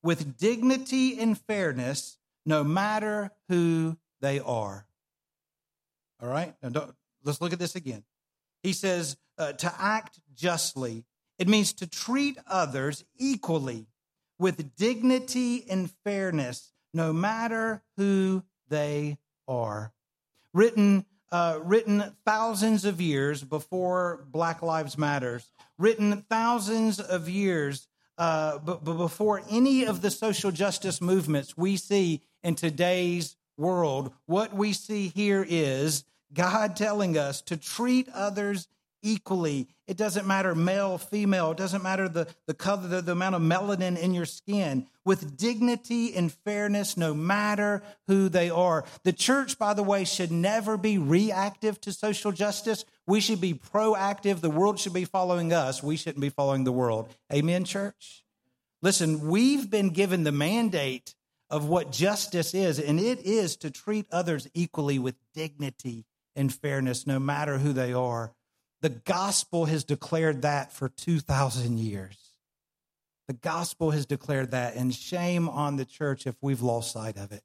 with 0.02 0.38
dignity 0.38 1.18
and 1.18 1.38
fairness, 1.38 2.18
no 2.44 2.64
matter 2.64 3.30
who 3.48 3.96
they 4.20 4.40
are. 4.40 4.85
All 6.22 6.28
right? 6.28 6.54
Now, 6.62 6.90
let's 7.24 7.40
look 7.40 7.52
at 7.52 7.58
this 7.58 7.76
again. 7.76 8.04
He 8.62 8.72
says 8.72 9.16
uh, 9.38 9.52
to 9.52 9.72
act 9.78 10.20
justly. 10.34 11.04
It 11.38 11.48
means 11.48 11.72
to 11.74 11.86
treat 11.86 12.38
others 12.46 13.04
equally 13.16 13.86
with 14.38 14.76
dignity 14.76 15.64
and 15.68 15.90
fairness, 16.04 16.72
no 16.94 17.12
matter 17.12 17.82
who 17.96 18.42
they 18.68 19.18
are. 19.46 19.92
Written, 20.52 21.04
uh, 21.30 21.58
written 21.62 22.16
thousands 22.24 22.84
of 22.84 23.00
years 23.00 23.44
before 23.44 24.24
Black 24.30 24.62
Lives 24.62 24.96
Matters, 24.96 25.50
written 25.78 26.24
thousands 26.30 26.98
of 26.98 27.28
years 27.28 27.88
uh, 28.18 28.58
but 28.58 28.82
before 28.84 29.42
any 29.50 29.84
of 29.84 30.00
the 30.00 30.10
social 30.10 30.50
justice 30.50 31.00
movements 31.00 31.56
we 31.56 31.76
see 31.76 32.22
in 32.42 32.54
today's 32.54 33.36
world, 33.56 34.12
what 34.26 34.54
we 34.54 34.72
see 34.72 35.08
here 35.08 35.44
is 35.48 36.04
God 36.32 36.76
telling 36.76 37.16
us 37.16 37.40
to 37.42 37.56
treat 37.56 38.08
others 38.14 38.68
equally. 39.02 39.68
It 39.86 39.96
doesn't 39.96 40.26
matter 40.26 40.54
male, 40.54 40.98
female, 40.98 41.52
it 41.52 41.56
doesn't 41.56 41.82
matter 41.82 42.08
the, 42.08 42.26
the 42.46 42.54
color, 42.54 42.88
the, 42.88 43.00
the 43.00 43.12
amount 43.12 43.36
of 43.36 43.42
melanin 43.42 43.96
in 43.96 44.14
your 44.14 44.26
skin, 44.26 44.86
with 45.04 45.36
dignity 45.36 46.14
and 46.14 46.32
fairness, 46.32 46.96
no 46.96 47.14
matter 47.14 47.82
who 48.08 48.28
they 48.28 48.50
are. 48.50 48.84
The 49.04 49.12
church, 49.12 49.58
by 49.58 49.74
the 49.74 49.84
way, 49.84 50.04
should 50.04 50.32
never 50.32 50.76
be 50.76 50.98
reactive 50.98 51.80
to 51.82 51.92
social 51.92 52.32
justice. 52.32 52.84
We 53.06 53.20
should 53.20 53.40
be 53.40 53.54
proactive. 53.54 54.40
The 54.40 54.50
world 54.50 54.80
should 54.80 54.94
be 54.94 55.04
following 55.04 55.52
us. 55.52 55.82
We 55.82 55.96
shouldn't 55.96 56.20
be 56.20 56.30
following 56.30 56.64
the 56.64 56.72
world. 56.72 57.08
Amen, 57.32 57.64
church? 57.64 58.24
Listen, 58.82 59.28
we've 59.28 59.70
been 59.70 59.90
given 59.90 60.24
the 60.24 60.32
mandate 60.32 61.14
of 61.50 61.68
what 61.68 61.92
justice 61.92 62.54
is, 62.54 62.78
and 62.78 62.98
it 62.98 63.20
is 63.20 63.56
to 63.58 63.70
treat 63.70 64.06
others 64.10 64.48
equally 64.54 64.98
with 64.98 65.14
dignity 65.34 66.04
and 66.34 66.52
fairness, 66.52 67.06
no 67.06 67.18
matter 67.18 67.58
who 67.58 67.72
they 67.72 67.92
are. 67.92 68.32
The 68.82 68.90
gospel 68.90 69.66
has 69.66 69.84
declared 69.84 70.42
that 70.42 70.72
for 70.72 70.88
2,000 70.88 71.78
years. 71.78 72.18
The 73.28 73.34
gospel 73.34 73.90
has 73.92 74.06
declared 74.06 74.50
that, 74.52 74.76
and 74.76 74.94
shame 74.94 75.48
on 75.48 75.76
the 75.76 75.84
church 75.84 76.26
if 76.26 76.36
we've 76.40 76.62
lost 76.62 76.92
sight 76.92 77.16
of 77.16 77.32
it. 77.32 77.42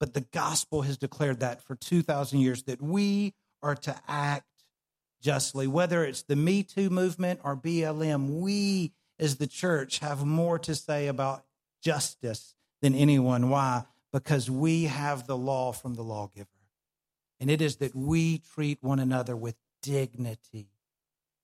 But 0.00 0.14
the 0.14 0.22
gospel 0.32 0.82
has 0.82 0.96
declared 0.96 1.40
that 1.40 1.62
for 1.62 1.76
2,000 1.76 2.40
years 2.40 2.64
that 2.64 2.82
we 2.82 3.34
are 3.62 3.76
to 3.76 3.94
act 4.08 4.46
justly. 5.20 5.66
Whether 5.68 6.04
it's 6.04 6.22
the 6.22 6.34
Me 6.34 6.62
Too 6.64 6.90
movement 6.90 7.40
or 7.44 7.56
BLM, 7.56 8.40
we 8.40 8.92
as 9.18 9.36
the 9.36 9.46
church 9.46 10.00
have 10.00 10.24
more 10.24 10.58
to 10.60 10.74
say 10.74 11.06
about 11.06 11.44
justice 11.82 12.56
than 12.82 12.94
anyone. 12.94 13.48
Why? 13.48 13.84
Because 14.12 14.50
we 14.50 14.84
have 14.84 15.26
the 15.26 15.36
law 15.36 15.72
from 15.72 15.94
the 15.94 16.02
lawgiver. 16.02 16.48
And 17.40 17.50
it 17.50 17.62
is 17.62 17.76
that 17.76 17.94
we 17.94 18.38
treat 18.54 18.78
one 18.82 18.98
another 18.98 19.34
with 19.34 19.56
dignity 19.82 20.68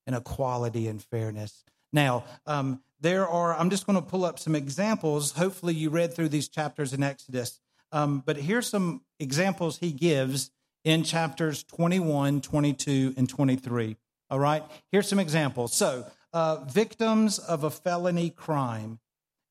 and 0.06 0.14
equality 0.14 0.86
and 0.86 1.02
fairness. 1.02 1.64
Now, 1.92 2.24
um, 2.46 2.82
there 3.00 3.26
are, 3.26 3.54
I'm 3.54 3.70
just 3.70 3.86
going 3.86 3.98
to 3.98 4.06
pull 4.06 4.24
up 4.24 4.38
some 4.38 4.54
examples. 4.54 5.32
Hopefully, 5.32 5.74
you 5.74 5.90
read 5.90 6.12
through 6.12 6.28
these 6.28 6.48
chapters 6.48 6.92
in 6.92 7.02
Exodus. 7.02 7.60
Um, 7.90 8.22
but 8.24 8.36
here's 8.36 8.68
some 8.68 9.02
examples 9.18 9.78
he 9.78 9.92
gives 9.92 10.50
in 10.84 11.04
chapters 11.04 11.62
21, 11.64 12.40
22, 12.42 13.14
and 13.16 13.28
23. 13.28 13.96
All 14.30 14.38
right? 14.38 14.62
Here's 14.92 15.08
some 15.08 15.18
examples. 15.18 15.74
So, 15.74 16.06
uh, 16.32 16.64
victims 16.64 17.38
of 17.38 17.64
a 17.64 17.70
felony 17.70 18.30
crime. 18.30 18.98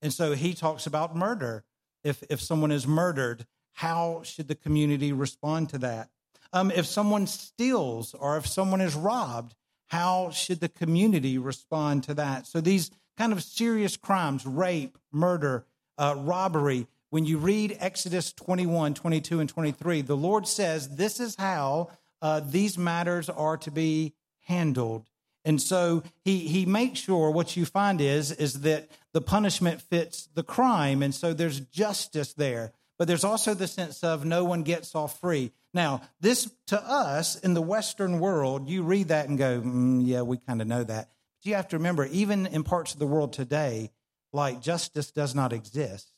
And 0.00 0.12
so 0.12 0.32
he 0.32 0.54
talks 0.54 0.86
about 0.86 1.16
murder. 1.16 1.64
If, 2.04 2.22
if 2.30 2.40
someone 2.40 2.70
is 2.70 2.86
murdered, 2.86 3.46
how 3.74 4.22
should 4.24 4.48
the 4.48 4.54
community 4.54 5.12
respond 5.12 5.68
to 5.70 5.78
that? 5.78 6.10
Um, 6.52 6.70
if 6.70 6.86
someone 6.86 7.26
steals 7.26 8.14
or 8.14 8.36
if 8.36 8.46
someone 8.46 8.80
is 8.80 8.94
robbed, 8.94 9.54
how 9.88 10.30
should 10.30 10.60
the 10.60 10.68
community 10.68 11.38
respond 11.38 12.04
to 12.04 12.14
that? 12.14 12.46
So 12.46 12.60
these 12.60 12.90
kind 13.16 13.32
of 13.32 13.42
serious 13.42 13.96
crimes, 13.96 14.46
rape, 14.46 14.98
murder, 15.12 15.66
uh, 15.96 16.14
robbery, 16.16 16.86
when 17.10 17.24
you 17.24 17.38
read 17.38 17.76
Exodus 17.80 18.32
21, 18.32 18.94
22, 18.94 19.40
and 19.40 19.48
23, 19.48 20.02
the 20.02 20.16
Lord 20.16 20.46
says 20.46 20.96
this 20.96 21.20
is 21.20 21.36
how 21.36 21.90
uh, 22.20 22.40
these 22.40 22.76
matters 22.76 23.28
are 23.28 23.56
to 23.58 23.70
be 23.70 24.14
handled. 24.40 25.08
And 25.48 25.62
so 25.62 26.02
he, 26.26 26.40
he 26.40 26.66
makes 26.66 27.00
sure 27.00 27.30
what 27.30 27.56
you 27.56 27.64
find 27.64 28.02
is, 28.02 28.32
is 28.32 28.60
that 28.60 28.90
the 29.14 29.22
punishment 29.22 29.80
fits 29.80 30.28
the 30.34 30.42
crime. 30.42 31.02
And 31.02 31.14
so 31.14 31.32
there's 31.32 31.60
justice 31.60 32.34
there. 32.34 32.74
But 32.98 33.08
there's 33.08 33.24
also 33.24 33.54
the 33.54 33.66
sense 33.66 34.04
of 34.04 34.26
no 34.26 34.44
one 34.44 34.62
gets 34.62 34.94
off 34.94 35.18
free. 35.18 35.52
Now, 35.72 36.02
this 36.20 36.52
to 36.66 36.78
us 36.82 37.34
in 37.34 37.54
the 37.54 37.62
Western 37.62 38.20
world, 38.20 38.68
you 38.68 38.82
read 38.82 39.08
that 39.08 39.30
and 39.30 39.38
go, 39.38 39.62
mm, 39.62 40.06
yeah, 40.06 40.20
we 40.20 40.36
kind 40.36 40.60
of 40.60 40.68
know 40.68 40.84
that. 40.84 41.08
But 41.40 41.48
you 41.48 41.54
have 41.54 41.68
to 41.68 41.78
remember, 41.78 42.04
even 42.04 42.44
in 42.44 42.62
parts 42.62 42.92
of 42.92 42.98
the 42.98 43.06
world 43.06 43.32
today, 43.32 43.90
like 44.34 44.60
justice 44.60 45.10
does 45.10 45.34
not 45.34 45.54
exist. 45.54 46.12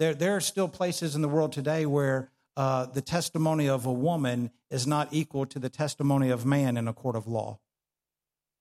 There, 0.00 0.14
there 0.14 0.34
are 0.34 0.40
still 0.40 0.66
places 0.66 1.14
in 1.14 1.22
the 1.22 1.28
world 1.28 1.52
today 1.52 1.86
where 1.86 2.28
uh, 2.56 2.86
the 2.86 3.02
testimony 3.02 3.68
of 3.68 3.86
a 3.86 3.92
woman 3.92 4.50
is 4.68 4.84
not 4.84 5.10
equal 5.12 5.46
to 5.46 5.60
the 5.60 5.70
testimony 5.70 6.30
of 6.30 6.44
man 6.44 6.76
in 6.76 6.88
a 6.88 6.92
court 6.92 7.14
of 7.14 7.28
law. 7.28 7.60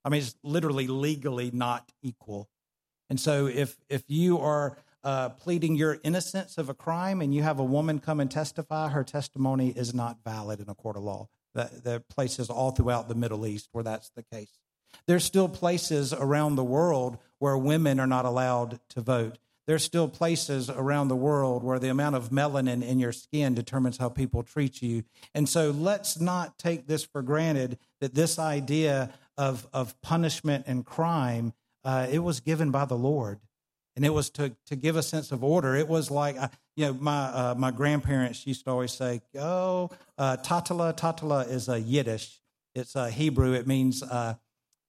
I 0.06 0.10
mean, 0.10 0.22
it's 0.22 0.36
literally 0.44 0.88
legally 0.88 1.52
not 1.54 1.92
equal. 2.02 2.50
And 3.10 3.20
so, 3.20 3.48
if 3.48 3.78
if 3.90 4.04
you 4.08 4.40
are 4.40 4.78
uh, 5.04 5.30
pleading 5.30 5.76
your 5.76 6.00
innocence 6.04 6.58
of 6.58 6.70
a 6.70 6.74
crime 6.74 7.22
and 7.22 7.34
you 7.34 7.44
have 7.44 7.60
a 7.60 7.64
woman 7.64 8.00
come 8.00 8.20
and 8.20 8.32
testify, 8.32 8.90
her 8.90 9.04
testimony 9.04 9.70
is 9.70 9.94
not 9.94 10.18
valid 10.24 10.60
in 10.60 10.70
a 10.70 10.76
court 10.76 10.96
of 10.96 11.04
law. 11.04 11.28
Are 11.56 12.00
places 12.10 12.50
all 12.50 12.72
throughout 12.72 13.08
the 13.08 13.16
Middle 13.16 13.46
East 13.46 13.70
where 13.72 13.84
that's 13.84 14.10
the 14.10 14.24
case. 14.24 14.58
There's 15.06 15.24
still 15.24 15.50
places 15.50 16.14
around 16.14 16.56
the 16.56 16.64
world 16.64 17.18
where 17.40 17.58
women 17.58 18.00
are 18.00 18.08
not 18.08 18.26
allowed 18.26 18.80
to 18.90 19.02
vote. 19.02 19.38
There's 19.66 19.84
still 19.84 20.10
places 20.10 20.70
around 20.70 21.08
the 21.08 21.16
world 21.16 21.64
where 21.64 21.80
the 21.80 21.90
amount 21.90 22.16
of 22.16 22.32
melanin 22.32 22.84
in 22.84 23.00
your 23.00 23.14
skin 23.14 23.54
determines 23.54 23.98
how 23.98 24.10
people 24.10 24.44
treat 24.44 24.82
you. 24.82 25.04
And 25.34 25.48
so 25.48 25.72
let's 25.72 26.20
not 26.20 26.58
take 26.58 26.88
this 26.88 27.04
for 27.04 27.22
granted 27.22 27.78
that 28.02 28.14
this 28.14 28.38
idea 28.38 29.14
of, 29.38 29.68
of 29.74 30.00
punishment 30.02 30.66
and 30.68 30.86
crime, 30.86 31.54
uh, 31.84 32.08
it 32.10 32.20
was 32.20 32.40
given 32.40 32.72
by 32.72 32.86
the 32.86 32.98
Lord 32.98 33.40
and 33.96 34.06
it 34.06 34.10
was 34.10 34.30
to 34.32 34.56
to 34.66 34.76
give 34.76 34.96
a 34.96 35.04
sense 35.04 35.32
of 35.32 35.44
order. 35.44 35.76
It 35.76 35.88
was 35.88 36.10
like 36.10 36.38
uh, 36.38 36.50
you 36.76 36.88
know 36.88 36.94
my 36.94 37.26
uh, 37.26 37.56
my 37.58 37.72
grandparents 37.72 38.46
used 38.48 38.66
to 38.66 38.72
always 38.72 38.92
say, 38.92 39.22
"Oh, 39.38 39.90
uh, 40.18 40.38
tatala 40.38 40.96
tatala 40.96 41.50
is 41.50 41.70
a 41.70 41.80
Yiddish. 41.80 42.42
It's 42.76 42.96
a 42.96 43.10
Hebrew. 43.10 43.54
It 43.54 43.68
means 43.68 44.02
uh, 44.02 44.36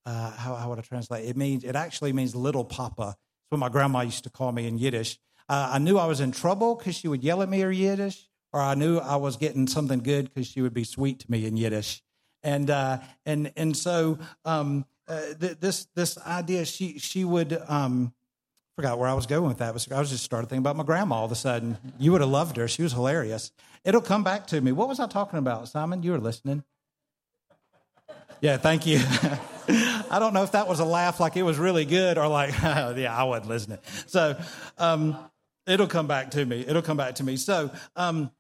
uh, 0.07 0.31
how 0.33 0.55
how 0.55 0.71
would 0.71 0.79
I 0.79 0.83
translate? 0.83 1.29
It 1.29 1.37
means 1.37 1.65
it 1.65 1.77
actually 1.77 2.13
means 2.13 2.35
little 2.35 2.65
papa. 2.65 3.17
It's 3.19 3.51
what 3.51 3.59
my 3.59 3.69
grandma 3.69 4.01
used 4.01 4.25
to 4.25 4.31
call 4.31 4.53
me 4.53 4.67
in 4.67 4.79
Yiddish. 4.79 5.19
I 5.47 5.79
knew 5.79 5.99
I 5.99 6.07
was 6.07 6.21
in 6.21 6.33
trouble 6.33 6.75
because 6.75 6.95
she 6.95 7.07
would 7.07 7.23
yell 7.23 7.43
at 7.43 7.51
me 7.51 7.61
in 7.61 7.73
Yiddish, 7.75 8.31
or 8.55 8.63
I 8.63 8.75
knew 8.75 8.97
I 8.97 9.17
was 9.17 9.37
getting 9.37 9.67
something 9.67 9.99
good 9.99 10.33
because 10.33 10.47
she 10.47 10.63
would 10.63 10.73
be 10.73 10.85
sweet 10.85 11.19
to 11.21 11.31
me 11.31 11.45
in 11.45 11.59
Yiddish. 11.59 12.03
And 12.45 12.71
and 13.27 13.53
and 13.57 13.77
so 13.77 14.19
um, 14.45 14.85
th- 15.09 15.59
this 15.59 15.87
this 15.97 16.19
idea 16.19 16.65
she 16.65 16.99
she 16.99 17.25
would. 17.25 17.61
Um, 17.69 18.13
forgot 18.77 18.99
where 18.99 19.09
I 19.09 19.15
was 19.15 19.27
going 19.27 19.47
with 19.47 19.59
that. 19.59 19.69
I 19.93 19.99
was 20.01 20.11
just 20.11 20.25
started 20.25 20.49
thinking 20.49 20.63
about 20.63 20.75
my 20.75 20.83
grandma 20.83 21.17
all 21.17 21.25
of 21.25 21.33
a 21.33 21.37
sudden. 21.37 21.79
You 21.99 22.11
would 22.13 22.21
have 22.21 22.31
loved 22.31 22.57
her. 22.57 22.67
She 22.67 22.83
was 22.83 22.93
hilarious. 22.93 23.53
It'll 23.85 24.01
come 24.01 24.25
back 24.25 24.49
to 24.49 24.61
me. 24.61 24.73
What 24.73 24.89
was 24.89 24.99
I 24.99 25.07
talking 25.07 25.39
about, 25.39 25.69
Simon? 25.69 26.03
You 26.03 26.13
were 26.13 26.19
listening. 26.19 26.65
Yeah, 28.41 28.57
thank 28.57 28.85
you. 28.85 29.01
I 29.69 30.19
don't 30.19 30.35
know 30.35 30.43
if 30.43 30.53
that 30.53 30.69
was 30.69 30.81
a 30.81 30.85
laugh 30.85 31.21
like 31.21 31.37
it 31.37 31.43
was 31.43 31.59
really 31.59 31.85
good 31.85 32.19
or 32.19 32.29
like, 32.29 32.51
yeah, 32.63 33.15
I 33.17 33.25
wasn't 33.25 33.49
listening. 33.49 33.79
So 34.07 34.37
um, 34.77 35.17
it'll 35.67 35.87
come 35.87 36.07
back 36.07 36.33
to 36.33 36.45
me. 36.45 36.65
It'll 36.67 36.83
come 36.83 36.97
back 36.97 37.17
to 37.17 37.25
me. 37.25 37.37
So 37.37 37.71
um, 37.97 38.31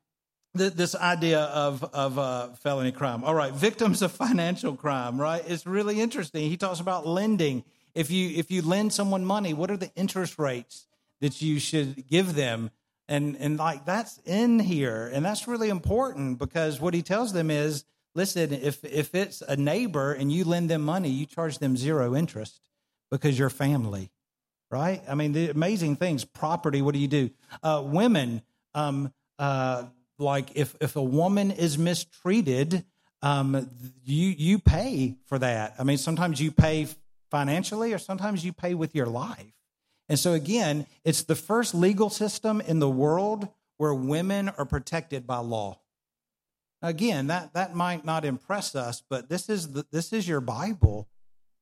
th- 0.56 0.74
this 0.74 0.94
idea 0.94 1.40
of, 1.40 1.84
of 1.92 2.18
uh, 2.18 2.48
felony 2.54 2.92
crime. 2.92 3.24
All 3.24 3.34
right, 3.34 3.52
victims 3.52 4.02
of 4.02 4.12
financial 4.12 4.74
crime, 4.76 5.20
right? 5.20 5.42
It's 5.46 5.66
really 5.66 6.00
interesting. 6.00 6.48
He 6.48 6.56
talks 6.56 6.80
about 6.80 7.06
lending 7.06 7.64
if 7.94 8.10
you 8.10 8.30
if 8.36 8.50
you 8.50 8.62
lend 8.62 8.92
someone 8.92 9.24
money, 9.24 9.54
what 9.54 9.70
are 9.70 9.76
the 9.76 9.90
interest 9.94 10.38
rates 10.38 10.86
that 11.20 11.40
you 11.40 11.58
should 11.58 12.08
give 12.08 12.34
them? 12.34 12.70
And 13.08 13.36
and 13.38 13.58
like 13.58 13.84
that's 13.84 14.18
in 14.24 14.58
here, 14.58 15.10
and 15.12 15.24
that's 15.24 15.46
really 15.46 15.68
important 15.68 16.38
because 16.38 16.80
what 16.80 16.94
he 16.94 17.02
tells 17.02 17.32
them 17.32 17.50
is, 17.50 17.84
listen, 18.14 18.52
if 18.52 18.84
if 18.84 19.14
it's 19.14 19.42
a 19.42 19.56
neighbor 19.56 20.12
and 20.12 20.32
you 20.32 20.44
lend 20.44 20.70
them 20.70 20.82
money, 20.82 21.10
you 21.10 21.26
charge 21.26 21.58
them 21.58 21.76
zero 21.76 22.16
interest 22.16 22.60
because 23.10 23.38
you're 23.38 23.50
family, 23.50 24.10
right? 24.70 25.02
I 25.08 25.14
mean, 25.14 25.32
the 25.32 25.50
amazing 25.50 25.96
things. 25.96 26.24
Property. 26.24 26.82
What 26.82 26.94
do 26.94 27.00
you 27.00 27.08
do? 27.08 27.30
Uh, 27.62 27.82
women. 27.84 28.42
Um, 28.74 29.12
uh, 29.38 29.84
like 30.18 30.50
if 30.54 30.76
if 30.80 30.96
a 30.96 31.02
woman 31.02 31.50
is 31.50 31.78
mistreated, 31.78 32.84
um, 33.22 33.68
you 34.04 34.28
you 34.28 34.58
pay 34.58 35.16
for 35.26 35.38
that. 35.38 35.74
I 35.78 35.84
mean, 35.84 35.98
sometimes 35.98 36.40
you 36.40 36.50
pay 36.50 36.88
financially, 37.30 37.92
or 37.92 37.98
sometimes 37.98 38.44
you 38.44 38.52
pay 38.52 38.74
with 38.74 38.94
your 38.94 39.06
life. 39.06 39.52
And 40.08 40.18
so, 40.18 40.34
again, 40.34 40.86
it's 41.04 41.22
the 41.22 41.34
first 41.34 41.74
legal 41.74 42.10
system 42.10 42.60
in 42.60 42.78
the 42.78 42.90
world 42.90 43.48
where 43.78 43.94
women 43.94 44.50
are 44.50 44.66
protected 44.66 45.26
by 45.26 45.38
law. 45.38 45.80
Again, 46.82 47.28
that, 47.28 47.54
that 47.54 47.74
might 47.74 48.04
not 48.04 48.24
impress 48.24 48.74
us, 48.74 49.02
but 49.08 49.30
this 49.30 49.48
is, 49.48 49.72
the, 49.72 49.86
this 49.90 50.12
is 50.12 50.28
your 50.28 50.42
Bible. 50.42 51.08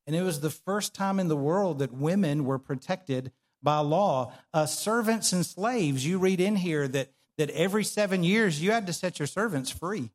And 0.05 0.15
it 0.15 0.21
was 0.21 0.41
the 0.41 0.49
first 0.49 0.93
time 0.93 1.19
in 1.19 1.29
the 1.29 1.37
world 1.37 1.79
that 1.79 1.93
women 1.93 2.43
were 2.43 2.59
protected 2.59 3.31
by 3.61 3.79
law. 3.79 4.33
Uh, 4.53 4.65
servants 4.65 5.31
and 5.31 5.45
slaves, 5.45 6.05
you 6.05 6.19
read 6.19 6.41
in 6.41 6.57
here 6.57 6.87
that, 6.89 7.13
that 7.37 7.49
every 7.51 7.83
seven 7.83 8.23
years 8.23 8.61
you 8.61 8.71
had 8.71 8.87
to 8.87 8.93
set 8.93 9.19
your 9.19 9.27
servants 9.27 9.69
free. 9.69 10.11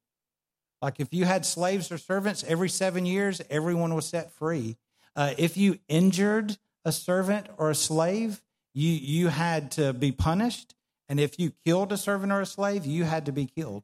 Like 0.80 1.00
if 1.00 1.12
you 1.12 1.24
had 1.24 1.44
slaves 1.44 1.90
or 1.90 1.98
servants, 1.98 2.44
every 2.46 2.68
seven 2.68 3.04
years, 3.06 3.40
everyone 3.50 3.94
was 3.94 4.06
set 4.06 4.32
free. 4.32 4.76
Uh, 5.16 5.34
if 5.36 5.56
you 5.56 5.78
injured 5.88 6.56
a 6.84 6.92
servant 6.92 7.48
or 7.56 7.70
a 7.70 7.74
slave, 7.74 8.40
you 8.74 8.90
you 8.90 9.28
had 9.28 9.72
to 9.72 9.92
be 9.92 10.12
punished, 10.12 10.74
and 11.08 11.18
if 11.18 11.38
you 11.38 11.52
killed 11.64 11.90
a 11.90 11.96
servant 11.96 12.30
or 12.30 12.40
a 12.40 12.46
slave, 12.46 12.86
you 12.86 13.04
had 13.04 13.26
to 13.26 13.32
be 13.32 13.46
killed. 13.46 13.82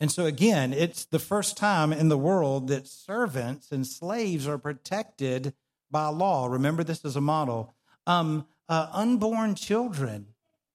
And 0.00 0.10
so 0.10 0.24
again, 0.24 0.72
it's 0.72 1.04
the 1.04 1.18
first 1.18 1.56
time 1.56 1.92
in 1.92 2.08
the 2.08 2.18
world 2.18 2.68
that 2.68 2.88
servants 2.88 3.70
and 3.70 3.86
slaves 3.86 4.48
are 4.48 4.58
protected 4.58 5.52
by 5.90 6.08
law. 6.08 6.46
Remember, 6.46 6.82
this 6.82 7.04
is 7.04 7.16
a 7.16 7.20
model. 7.20 7.74
Um, 8.06 8.46
uh, 8.68 8.88
unborn 8.92 9.54
children. 9.54 10.28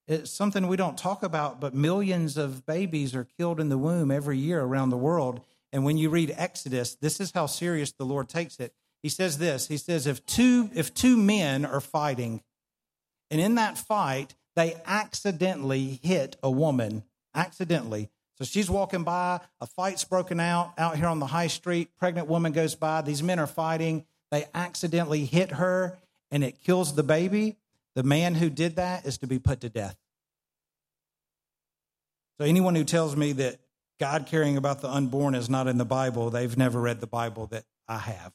It's 0.08 0.30
something 0.30 0.68
we 0.68 0.76
don't 0.76 0.96
talk 0.96 1.22
about, 1.22 1.60
but 1.60 1.74
millions 1.74 2.36
of 2.36 2.64
babies 2.64 3.14
are 3.14 3.26
killed 3.38 3.58
in 3.58 3.68
the 3.68 3.78
womb 3.78 4.10
every 4.10 4.38
year 4.38 4.62
around 4.62 4.90
the 4.90 4.96
world. 4.96 5.40
And 5.72 5.84
when 5.84 5.98
you 5.98 6.10
read 6.10 6.32
Exodus, 6.36 6.94
this 6.94 7.20
is 7.20 7.32
how 7.32 7.46
serious 7.46 7.92
the 7.92 8.04
Lord 8.04 8.28
takes 8.28 8.60
it. 8.60 8.72
He 9.02 9.08
says 9.08 9.38
this. 9.38 9.66
He 9.68 9.76
says 9.76 10.06
if 10.06 10.24
two 10.24 10.70
if 10.74 10.94
two 10.94 11.16
men 11.16 11.64
are 11.64 11.80
fighting, 11.80 12.42
and 13.30 13.40
in 13.40 13.56
that 13.56 13.76
fight 13.78 14.34
they 14.54 14.76
accidentally 14.86 16.00
hit 16.02 16.36
a 16.42 16.50
woman, 16.50 17.02
accidentally. 17.34 18.08
So 18.38 18.44
she's 18.44 18.70
walking 18.70 19.02
by, 19.02 19.40
a 19.60 19.66
fight's 19.66 20.04
broken 20.04 20.40
out 20.40 20.72
out 20.78 20.96
here 20.96 21.06
on 21.06 21.18
the 21.18 21.26
high 21.26 21.46
street. 21.48 21.90
Pregnant 21.98 22.28
woman 22.28 22.52
goes 22.52 22.74
by. 22.74 23.02
These 23.02 23.22
men 23.22 23.38
are 23.38 23.46
fighting. 23.46 24.06
They 24.30 24.46
accidentally 24.54 25.24
hit 25.24 25.52
her, 25.52 25.98
and 26.30 26.44
it 26.44 26.62
kills 26.62 26.94
the 26.94 27.02
baby. 27.02 27.56
The 27.96 28.04
man 28.04 28.36
who 28.36 28.50
did 28.50 28.76
that 28.76 29.06
is 29.06 29.18
to 29.18 29.26
be 29.26 29.38
put 29.40 29.60
to 29.62 29.68
death. 29.68 29.96
So 32.38 32.46
anyone 32.46 32.74
who 32.74 32.84
tells 32.84 33.16
me 33.16 33.32
that 33.32 33.58
God 33.98 34.26
caring 34.26 34.58
about 34.58 34.82
the 34.82 34.90
unborn 34.90 35.34
is 35.34 35.48
not 35.48 35.66
in 35.66 35.78
the 35.78 35.86
Bible, 35.86 36.28
they've 36.28 36.56
never 36.56 36.80
read 36.80 37.00
the 37.00 37.06
Bible 37.06 37.46
that 37.46 37.64
I 37.88 37.98
have. 37.98 38.32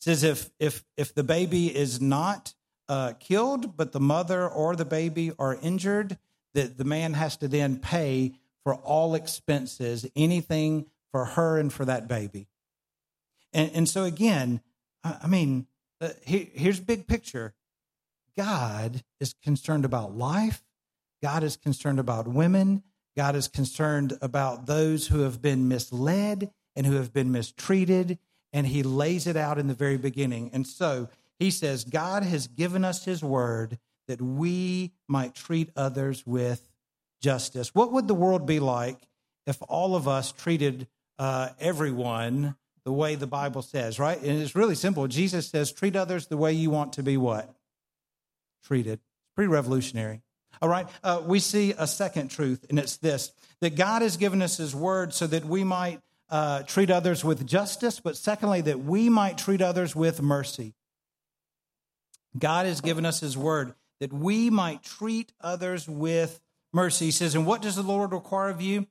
It 0.00 0.04
says 0.04 0.22
if 0.22 0.50
if 0.58 0.84
if 0.96 1.14
the 1.14 1.24
baby 1.24 1.74
is 1.74 2.00
not 2.02 2.52
uh, 2.88 3.14
killed, 3.18 3.78
but 3.78 3.92
the 3.92 4.00
mother 4.00 4.46
or 4.46 4.76
the 4.76 4.84
baby 4.84 5.32
are 5.38 5.58
injured, 5.62 6.18
that 6.52 6.76
the 6.76 6.84
man 6.84 7.14
has 7.14 7.38
to 7.38 7.48
then 7.48 7.78
pay 7.78 8.34
for 8.62 8.74
all 8.74 9.14
expenses, 9.14 10.06
anything 10.14 10.84
for 11.12 11.24
her 11.24 11.58
and 11.58 11.72
for 11.72 11.86
that 11.86 12.08
baby. 12.08 12.48
And, 13.54 13.70
and 13.74 13.88
so 13.88 14.04
again, 14.04 14.60
I 15.02 15.26
mean, 15.26 15.66
uh, 16.00 16.10
here, 16.26 16.46
here's 16.52 16.80
big 16.80 17.06
picture. 17.06 17.54
God 18.36 19.02
is 19.20 19.34
concerned 19.42 19.84
about 19.84 20.16
life. 20.16 20.62
God 21.22 21.42
is 21.42 21.56
concerned 21.56 21.98
about 21.98 22.28
women. 22.28 22.82
God 23.16 23.36
is 23.36 23.48
concerned 23.48 24.18
about 24.20 24.66
those 24.66 25.06
who 25.08 25.20
have 25.20 25.40
been 25.40 25.68
misled 25.68 26.50
and 26.74 26.86
who 26.86 26.96
have 26.96 27.12
been 27.12 27.32
mistreated. 27.32 28.18
And 28.52 28.66
he 28.66 28.82
lays 28.82 29.26
it 29.26 29.36
out 29.36 29.58
in 29.58 29.68
the 29.68 29.74
very 29.74 29.96
beginning. 29.96 30.50
And 30.52 30.66
so 30.66 31.08
he 31.38 31.50
says, 31.50 31.84
God 31.84 32.22
has 32.22 32.46
given 32.46 32.84
us 32.84 33.04
his 33.04 33.22
word 33.22 33.78
that 34.06 34.20
we 34.20 34.92
might 35.08 35.34
treat 35.34 35.70
others 35.76 36.26
with 36.26 36.68
justice. 37.22 37.74
What 37.74 37.92
would 37.92 38.06
the 38.06 38.14
world 38.14 38.46
be 38.46 38.60
like 38.60 39.08
if 39.46 39.58
all 39.68 39.96
of 39.96 40.06
us 40.06 40.32
treated 40.32 40.86
uh, 41.18 41.50
everyone 41.58 42.56
the 42.84 42.92
way 42.92 43.14
the 43.14 43.26
Bible 43.26 43.62
says, 43.62 43.98
right? 43.98 44.20
And 44.20 44.42
it's 44.42 44.54
really 44.54 44.74
simple. 44.74 45.08
Jesus 45.08 45.48
says, 45.48 45.72
treat 45.72 45.96
others 45.96 46.26
the 46.26 46.36
way 46.36 46.52
you 46.52 46.70
want 46.70 46.94
to 46.94 47.02
be 47.02 47.16
what? 47.16 47.53
Treated. 48.64 48.94
It's 48.94 49.34
pretty 49.34 49.48
revolutionary. 49.48 50.22
All 50.62 50.68
right, 50.68 50.86
uh, 51.02 51.22
we 51.24 51.40
see 51.40 51.74
a 51.76 51.86
second 51.86 52.28
truth, 52.28 52.64
and 52.70 52.78
it's 52.78 52.96
this 52.96 53.32
that 53.60 53.76
God 53.76 54.02
has 54.02 54.16
given 54.16 54.42
us 54.42 54.56
His 54.56 54.74
word 54.74 55.14
so 55.14 55.26
that 55.26 55.44
we 55.44 55.64
might 55.64 56.00
uh, 56.30 56.62
treat 56.62 56.90
others 56.90 57.24
with 57.24 57.46
justice, 57.46 58.00
but 58.00 58.16
secondly, 58.16 58.60
that 58.62 58.80
we 58.80 59.08
might 59.08 59.38
treat 59.38 59.62
others 59.62 59.94
with 59.94 60.20
mercy. 60.22 60.74
God 62.38 62.66
has 62.66 62.80
given 62.80 63.06
us 63.06 63.20
His 63.20 63.36
word 63.36 63.74
that 64.00 64.12
we 64.12 64.50
might 64.50 64.82
treat 64.82 65.32
others 65.40 65.88
with 65.88 66.40
mercy. 66.72 67.06
He 67.06 67.10
says, 67.10 67.34
And 67.34 67.46
what 67.46 67.62
does 67.62 67.76
the 67.76 67.82
Lord 67.82 68.12
require 68.12 68.50
of 68.50 68.60
you? 68.60 68.86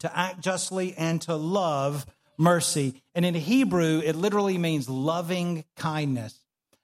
To 0.00 0.18
act 0.18 0.40
justly 0.40 0.94
and 0.96 1.20
to 1.22 1.36
love 1.36 2.06
mercy. 2.38 3.02
And 3.14 3.24
in 3.24 3.34
Hebrew, 3.34 4.00
it 4.04 4.16
literally 4.16 4.58
means 4.58 4.88
loving 4.88 5.64
kindness. 5.76 6.38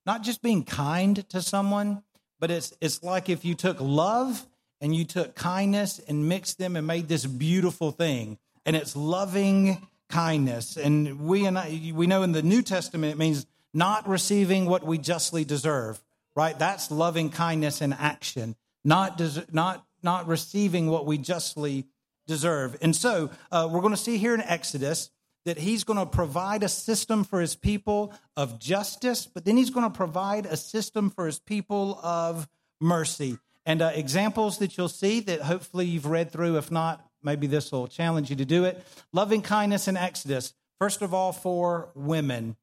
Not 0.04 0.22
just 0.22 0.42
being 0.42 0.64
kind 0.64 1.28
to 1.30 1.40
someone, 1.40 2.02
but 2.40 2.50
it's, 2.50 2.72
it's 2.80 3.02
like 3.02 3.28
if 3.28 3.44
you 3.44 3.54
took 3.54 3.80
love 3.80 4.46
and 4.80 4.94
you 4.94 5.04
took 5.04 5.34
kindness 5.34 6.00
and 6.06 6.28
mixed 6.28 6.58
them 6.58 6.76
and 6.76 6.86
made 6.86 7.08
this 7.08 7.24
beautiful 7.24 7.90
thing. 7.90 8.38
And 8.64 8.76
it's 8.76 8.96
loving 8.96 9.86
kindness. 10.08 10.76
And 10.76 11.20
we, 11.20 11.46
and 11.46 11.58
I, 11.58 11.92
we 11.94 12.06
know 12.06 12.22
in 12.22 12.32
the 12.32 12.42
New 12.42 12.62
Testament, 12.62 13.12
it 13.12 13.18
means 13.18 13.46
not 13.72 14.08
receiving 14.08 14.66
what 14.66 14.84
we 14.84 14.98
justly 14.98 15.44
deserve, 15.44 16.02
right? 16.34 16.58
That's 16.58 16.90
loving 16.90 17.30
kindness 17.30 17.80
in 17.80 17.92
action, 17.92 18.56
not, 18.84 19.18
des- 19.18 19.44
not, 19.52 19.84
not 20.02 20.26
receiving 20.26 20.88
what 20.88 21.06
we 21.06 21.18
justly 21.18 21.86
deserve. 22.26 22.76
And 22.82 22.94
so 22.94 23.30
uh, 23.52 23.68
we're 23.70 23.80
going 23.80 23.94
to 23.94 24.00
see 24.00 24.18
here 24.18 24.34
in 24.34 24.40
Exodus 24.40 25.10
that 25.46 25.58
he's 25.58 25.84
going 25.84 25.98
to 25.98 26.04
provide 26.04 26.64
a 26.64 26.68
system 26.68 27.22
for 27.22 27.40
his 27.40 27.54
people 27.54 28.12
of 28.36 28.58
justice, 28.58 29.26
but 29.32 29.44
then 29.44 29.56
he's 29.56 29.70
going 29.70 29.90
to 29.90 29.96
provide 29.96 30.44
a 30.44 30.56
system 30.56 31.08
for 31.08 31.24
his 31.24 31.38
people 31.38 32.00
of 32.02 32.48
mercy. 32.80 33.38
And 33.64 33.80
uh, 33.80 33.92
examples 33.94 34.58
that 34.58 34.76
you'll 34.76 34.88
see 34.88 35.20
that 35.20 35.42
hopefully 35.42 35.86
you've 35.86 36.06
read 36.06 36.32
through. 36.32 36.58
If 36.58 36.72
not, 36.72 37.08
maybe 37.22 37.46
this 37.46 37.70
will 37.70 37.86
challenge 37.86 38.28
you 38.28 38.36
to 38.36 38.44
do 38.44 38.64
it. 38.64 38.84
Loving 39.12 39.40
kindness 39.40 39.86
in 39.86 39.96
Exodus. 39.96 40.52
First 40.80 41.00
of 41.00 41.14
all, 41.14 41.32
for 41.32 41.90
women. 41.94 42.56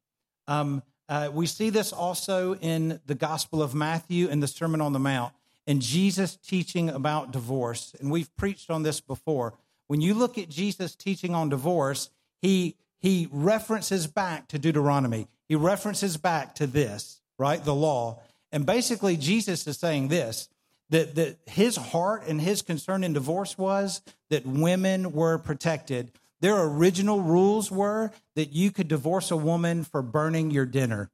Um, 0.48 0.84
uh, 1.08 1.30
we 1.34 1.46
see 1.46 1.70
this 1.70 1.94
also 1.94 2.56
in 2.56 3.00
the 3.06 3.16
Gospel 3.16 3.64
of 3.64 3.74
Matthew 3.74 4.30
and 4.30 4.44
the 4.44 4.48
Sermon 4.48 4.82
on 4.82 4.92
the 4.92 5.00
Mount, 5.00 5.34
and 5.66 5.82
Jesus 5.82 6.36
teaching 6.36 6.90
about 6.90 7.32
divorce. 7.32 7.96
And 8.00 8.12
we've 8.12 8.34
preached 8.36 8.70
on 8.70 8.84
this 8.84 9.00
before. 9.00 9.54
When 9.88 10.02
you 10.02 10.14
look 10.14 10.38
at 10.38 10.50
Jesus 10.50 10.96
teaching 10.96 11.34
on 11.34 11.48
divorce, 11.48 12.10
he 12.44 12.76
he 13.00 13.28
references 13.32 14.06
back 14.06 14.48
to 14.50 14.60
Deuteronomy. 14.60 15.28
He 15.50 15.56
references 15.56 16.18
back 16.18 16.56
to 16.56 16.68
this, 16.68 17.22
right? 17.40 17.64
The 17.64 17.74
law. 17.74 18.20
And 18.52 18.66
basically 18.66 19.18
Jesus 19.18 19.66
is 19.66 19.78
saying 19.78 20.10
this 20.10 20.50
that, 20.90 21.16
that 21.16 21.38
his 21.48 21.76
heart 21.76 22.24
and 22.28 22.40
his 22.40 22.62
concern 22.62 23.04
in 23.04 23.14
divorce 23.14 23.58
was 23.58 24.02
that 24.30 24.46
women 24.46 25.12
were 25.12 25.38
protected. 25.38 26.12
Their 26.40 26.62
original 26.62 27.22
rules 27.22 27.72
were 27.72 28.12
that 28.36 28.52
you 28.54 28.70
could 28.70 28.90
divorce 28.90 29.32
a 29.32 29.38
woman 29.38 29.84
for 29.86 30.02
burning 30.02 30.52
your 30.52 30.66
dinner. 30.66 31.10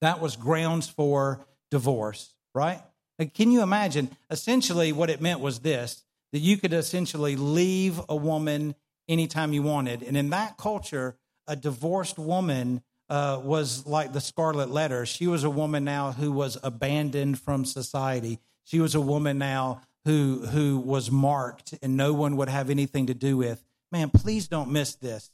That 0.00 0.20
was 0.20 0.36
grounds 0.36 0.88
for 0.88 1.40
divorce, 1.70 2.32
right? 2.54 2.80
Like, 3.18 3.34
can 3.34 3.50
you 3.50 3.62
imagine? 3.62 4.10
Essentially, 4.30 4.92
what 4.92 5.10
it 5.10 5.20
meant 5.20 5.40
was 5.40 5.58
this 5.58 6.04
that 6.32 6.38
you 6.38 6.56
could 6.56 6.72
essentially 6.72 7.36
leave 7.36 8.00
a 8.08 8.16
woman 8.16 8.74
anytime 9.08 9.52
you 9.52 9.62
wanted. 9.62 10.02
And 10.02 10.16
in 10.16 10.30
that 10.30 10.56
culture, 10.56 11.16
a 11.46 11.56
divorced 11.56 12.18
woman 12.18 12.82
uh, 13.08 13.40
was 13.42 13.86
like 13.86 14.12
the 14.12 14.20
scarlet 14.20 14.70
letter. 14.70 15.06
She 15.06 15.26
was 15.26 15.44
a 15.44 15.50
woman 15.50 15.84
now 15.84 16.12
who 16.12 16.32
was 16.32 16.58
abandoned 16.62 17.38
from 17.38 17.64
society. 17.64 18.40
She 18.64 18.80
was 18.80 18.94
a 18.94 19.00
woman 19.00 19.38
now 19.38 19.82
who 20.04 20.46
who 20.46 20.78
was 20.78 21.10
marked 21.10 21.74
and 21.82 21.96
no 21.96 22.12
one 22.12 22.36
would 22.36 22.48
have 22.48 22.70
anything 22.70 23.06
to 23.06 23.14
do 23.14 23.36
with. 23.36 23.64
Man, 23.92 24.10
please 24.10 24.48
don't 24.48 24.70
miss 24.70 24.94
this 24.94 25.30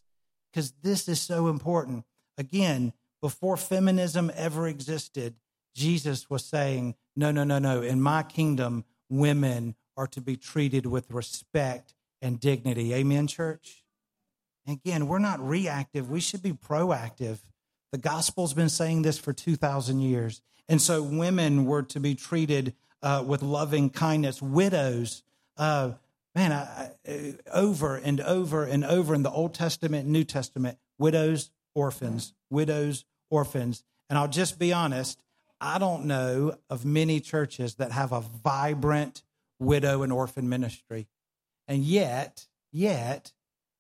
because 0.51 0.73
this 0.83 1.09
is 1.09 1.21
so 1.21 1.49
important. 1.49 2.05
Again, 2.37 2.93
before 3.21 3.57
feminism 3.57 4.31
ever 4.35 4.67
existed, 4.67 5.37
Jesus 5.75 6.29
was 6.29 6.45
saying, 6.45 6.95
"No, 7.17 7.31
no, 7.31 7.45
no, 7.45 7.59
no. 7.59 7.81
In 7.81 8.03
my 8.03 8.23
kingdom, 8.23 8.85
women 9.09 9.77
are 9.97 10.07
to 10.09 10.21
be 10.21 10.37
treated 10.37 10.87
with 10.87 11.11
respect 11.11 11.95
and 12.23 12.41
dignity. 12.41 12.95
Amen, 12.95 13.27
church? 13.27 13.85
Again, 14.67 15.09
we're 15.09 15.19
not 15.19 15.47
reactive, 15.47 16.09
we 16.09 16.21
should 16.21 16.43
be 16.43 16.53
proactive. 16.53 17.41
The 17.91 17.99
gospel's 17.99 18.55
been 18.55 18.71
saying 18.71 19.03
this 19.03 19.19
for 19.19 19.33
2,000 19.35 20.01
years. 20.01 20.41
And 20.69 20.81
so 20.81 21.03
women 21.03 21.67
were 21.67 21.83
to 21.83 22.01
be 22.01 22.15
treated 22.15 22.75
uh, 23.03 23.23
with 23.27 23.43
loving 23.43 23.91
kindness. 23.91 24.41
Widows, 24.41 25.23
uh, 25.59 25.93
man, 26.35 26.53
I, 26.53 26.91
I, 27.07 27.35
over 27.53 27.97
and 27.97 28.21
over 28.21 28.65
and 28.65 28.85
over 28.85 29.15
in 29.15 29.23
the 29.23 29.31
Old 29.31 29.53
Testament 29.53 30.09
New 30.09 30.25
Testament, 30.25 30.79
widows, 30.99 31.51
orphans, 31.75 32.33
widows, 32.49 33.05
orphans. 33.29 33.83
And 34.09 34.19
I'll 34.19 34.29
just 34.29 34.59
be 34.59 34.73
honest, 34.73 35.23
I 35.61 35.79
don't 35.79 36.07
know 36.07 36.57
of 36.71 36.85
many 36.85 37.21
churches 37.21 37.75
that 37.75 37.93
have 37.93 38.13
a 38.13 38.21
vibrant 38.21 39.23
widow 39.59 40.03
and 40.03 40.13
orphan 40.13 40.49
ministry. 40.49 41.07
And 41.69 41.83
yet, 41.85 42.47
yet, 42.73 43.33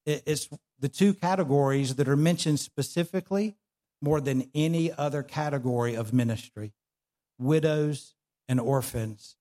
it's 0.06 0.48
the 0.78 0.88
two 0.88 1.14
categories 1.14 1.94
that 1.96 2.08
are 2.08 2.16
mentioned 2.16 2.60
specifically 2.60 3.56
more 4.00 4.20
than 4.20 4.50
any 4.54 4.92
other 4.92 5.22
category 5.22 5.94
of 5.94 6.12
ministry 6.12 6.72
widows 7.38 8.14
and 8.48 8.60
orphans. 8.60 9.36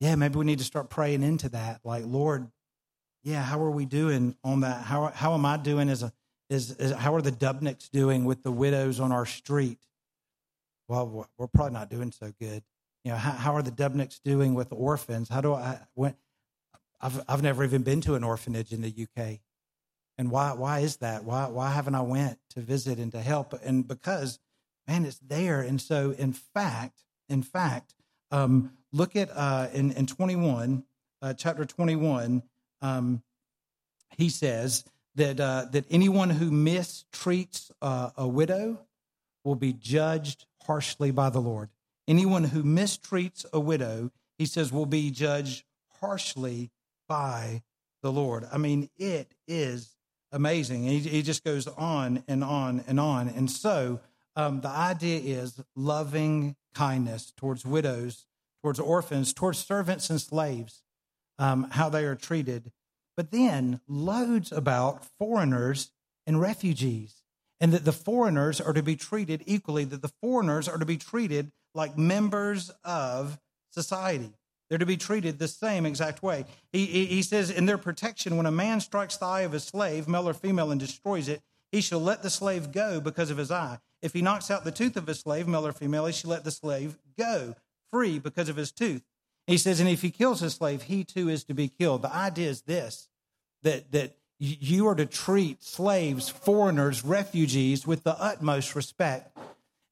Yeah, 0.00 0.14
maybe 0.14 0.38
we 0.38 0.44
need 0.44 0.58
to 0.58 0.64
start 0.64 0.90
praying 0.90 1.22
into 1.22 1.48
that. 1.50 1.80
Like, 1.84 2.04
Lord, 2.06 2.50
yeah, 3.22 3.42
how 3.42 3.60
are 3.62 3.70
we 3.70 3.86
doing 3.86 4.36
on 4.44 4.60
that? 4.60 4.82
How, 4.82 5.10
how 5.14 5.34
am 5.34 5.44
I 5.44 5.56
doing 5.56 5.88
as 5.88 6.02
a, 6.02 6.12
is, 6.50 6.72
is 6.72 6.92
how 6.92 7.14
are 7.14 7.22
the 7.22 7.32
Dubnicks 7.32 7.90
doing 7.90 8.24
with 8.24 8.42
the 8.42 8.52
widows 8.52 9.00
on 9.00 9.10
our 9.10 9.26
street? 9.26 9.78
Well, 10.88 11.28
we're 11.36 11.48
probably 11.48 11.72
not 11.72 11.90
doing 11.90 12.12
so 12.12 12.32
good. 12.40 12.62
you 13.06 13.12
know, 13.12 13.18
how, 13.18 13.30
how 13.30 13.54
are 13.54 13.62
the 13.62 13.70
Dubnicks 13.70 14.20
doing 14.20 14.54
with 14.54 14.72
orphans? 14.72 15.28
How 15.28 15.40
do 15.40 15.54
I, 15.54 15.78
when, 15.94 16.16
I've, 17.00 17.22
I've 17.28 17.42
never 17.42 17.64
even 17.64 17.82
been 17.82 18.00
to 18.02 18.14
an 18.14 18.24
orphanage 18.24 18.72
in 18.72 18.82
the 18.82 18.92
UK. 19.02 19.40
And 20.18 20.30
why, 20.30 20.52
why 20.52 20.80
is 20.80 20.96
that? 20.98 21.24
Why, 21.24 21.46
why 21.46 21.70
haven't 21.70 21.94
I 21.94 22.00
went 22.00 22.38
to 22.50 22.60
visit 22.60 22.98
and 22.98 23.12
to 23.12 23.20
help? 23.20 23.52
And 23.64 23.86
because, 23.86 24.38
man, 24.88 25.04
it's 25.04 25.18
there. 25.18 25.60
And 25.60 25.80
so, 25.80 26.12
in 26.12 26.32
fact, 26.32 27.00
in 27.28 27.42
fact, 27.42 27.94
um, 28.30 28.72
look 28.92 29.14
at 29.14 29.30
uh, 29.34 29.68
in, 29.72 29.92
in 29.92 30.06
21, 30.06 30.84
uh, 31.20 31.34
chapter 31.34 31.64
21, 31.64 32.42
um, 32.80 33.22
he 34.16 34.30
says 34.30 34.84
that, 35.16 35.38
uh, 35.38 35.66
that 35.72 35.84
anyone 35.90 36.30
who 36.30 36.50
mistreats 36.50 37.70
a 37.82 38.26
widow 38.26 38.78
will 39.44 39.54
be 39.54 39.72
judged 39.72 40.46
harshly 40.66 41.10
by 41.10 41.30
the 41.30 41.40
Lord. 41.40 41.68
Anyone 42.08 42.44
who 42.44 42.62
mistreats 42.62 43.44
a 43.52 43.60
widow, 43.60 44.10
he 44.38 44.46
says, 44.46 44.72
will 44.72 44.86
be 44.86 45.10
judged 45.10 45.64
harshly 46.00 46.70
by 47.08 47.62
the 48.02 48.12
Lord. 48.12 48.46
I 48.52 48.58
mean, 48.58 48.88
it 48.96 49.32
is 49.48 49.96
amazing. 50.32 50.84
He, 50.84 50.98
he 50.98 51.22
just 51.22 51.44
goes 51.44 51.66
on 51.66 52.22
and 52.28 52.44
on 52.44 52.84
and 52.86 53.00
on. 53.00 53.28
And 53.28 53.50
so 53.50 54.00
um, 54.34 54.60
the 54.60 54.68
idea 54.68 55.20
is 55.20 55.60
loving 55.74 56.56
kindness 56.74 57.32
towards 57.36 57.64
widows, 57.64 58.26
towards 58.62 58.78
orphans, 58.78 59.32
towards 59.32 59.58
servants 59.58 60.10
and 60.10 60.20
slaves, 60.20 60.82
um, 61.38 61.68
how 61.70 61.88
they 61.88 62.04
are 62.04 62.14
treated. 62.14 62.70
But 63.16 63.30
then 63.30 63.80
loads 63.88 64.52
about 64.52 65.06
foreigners 65.18 65.90
and 66.26 66.40
refugees, 66.40 67.22
and 67.60 67.72
that 67.72 67.84
the 67.84 67.92
foreigners 67.92 68.60
are 68.60 68.74
to 68.74 68.82
be 68.82 68.96
treated 68.96 69.42
equally, 69.46 69.84
that 69.84 70.02
the 70.02 70.12
foreigners 70.20 70.68
are 70.68 70.76
to 70.76 70.84
be 70.84 70.98
treated 70.98 71.50
like 71.74 71.96
members 71.96 72.70
of 72.84 73.38
society. 73.70 74.32
They're 74.68 74.78
to 74.78 74.86
be 74.86 74.96
treated 74.96 75.38
the 75.38 75.48
same 75.48 75.86
exact 75.86 76.22
way. 76.22 76.44
He, 76.72 76.86
he, 76.86 77.22
says, 77.22 77.50
in 77.50 77.66
their 77.66 77.78
protection, 77.78 78.36
when 78.36 78.46
a 78.46 78.50
man 78.50 78.80
strikes 78.80 79.16
the 79.16 79.26
eye 79.26 79.42
of 79.42 79.54
a 79.54 79.60
slave, 79.60 80.08
male 80.08 80.28
or 80.28 80.34
female, 80.34 80.70
and 80.70 80.80
destroys 80.80 81.28
it, 81.28 81.42
he 81.70 81.80
shall 81.80 82.00
let 82.00 82.22
the 82.22 82.30
slave 82.30 82.72
go 82.72 83.00
because 83.00 83.30
of 83.30 83.36
his 83.36 83.50
eye. 83.50 83.78
If 84.02 84.12
he 84.12 84.22
knocks 84.22 84.50
out 84.50 84.64
the 84.64 84.72
tooth 84.72 84.96
of 84.96 85.08
a 85.08 85.14
slave, 85.14 85.46
male 85.46 85.66
or 85.66 85.72
female, 85.72 86.06
he 86.06 86.12
shall 86.12 86.30
let 86.30 86.44
the 86.44 86.50
slave 86.50 86.98
go 87.18 87.54
free 87.92 88.18
because 88.18 88.48
of 88.48 88.56
his 88.56 88.72
tooth. 88.72 89.02
He 89.46 89.58
says, 89.58 89.78
and 89.78 89.88
if 89.88 90.02
he 90.02 90.10
kills 90.10 90.42
a 90.42 90.50
slave, 90.50 90.82
he 90.82 91.04
too 91.04 91.28
is 91.28 91.44
to 91.44 91.54
be 91.54 91.68
killed. 91.68 92.02
The 92.02 92.14
idea 92.14 92.50
is 92.50 92.62
this 92.62 93.08
that, 93.62 93.92
that 93.92 94.16
you 94.38 94.86
are 94.88 94.94
to 94.94 95.06
treat 95.06 95.62
slaves, 95.62 96.28
foreigners, 96.28 97.04
refugees 97.04 97.86
with 97.86 98.02
the 98.02 98.20
utmost 98.20 98.74
respect. 98.74 99.36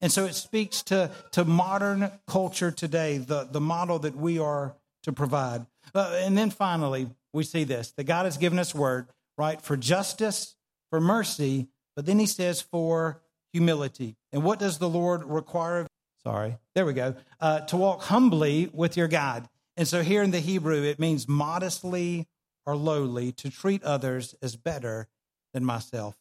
And 0.01 0.11
so 0.11 0.25
it 0.25 0.33
speaks 0.33 0.83
to, 0.83 1.11
to 1.31 1.45
modern 1.45 2.11
culture 2.27 2.71
today, 2.71 3.17
the, 3.17 3.47
the 3.49 3.61
model 3.61 3.99
that 3.99 4.15
we 4.15 4.39
are 4.39 4.75
to 5.03 5.13
provide. 5.13 5.65
Uh, 5.93 6.19
and 6.21 6.37
then 6.37 6.49
finally, 6.49 7.09
we 7.33 7.43
see 7.43 7.63
this 7.63 7.91
that 7.93 8.05
God 8.05 8.25
has 8.25 8.37
given 8.37 8.59
us 8.59 8.75
word, 8.75 9.07
right, 9.37 9.61
for 9.61 9.77
justice, 9.77 10.55
for 10.89 10.99
mercy, 10.99 11.67
but 11.95 12.05
then 12.05 12.19
he 12.19 12.25
says 12.25 12.61
for 12.61 13.21
humility. 13.53 14.15
And 14.31 14.43
what 14.43 14.59
does 14.59 14.77
the 14.77 14.89
Lord 14.89 15.23
require 15.23 15.87
Sorry, 16.23 16.57
there 16.73 16.87
we 16.87 16.93
go. 16.93 17.13
Uh, 17.39 17.59
to 17.61 17.77
walk 17.77 18.01
humbly 18.01 18.71
with 18.73 18.97
your 18.97 19.07
God. 19.07 19.47
And 19.77 19.87
so 19.87 20.01
here 20.01 20.23
in 20.23 20.31
the 20.31 20.39
Hebrew, 20.39 20.81
it 20.81 20.97
means 20.99 21.27
modestly 21.27 22.27
or 22.65 22.75
lowly, 22.75 23.31
to 23.33 23.49
treat 23.49 23.83
others 23.83 24.35
as 24.41 24.55
better 24.55 25.07
than 25.53 25.63
myself. 25.63 26.15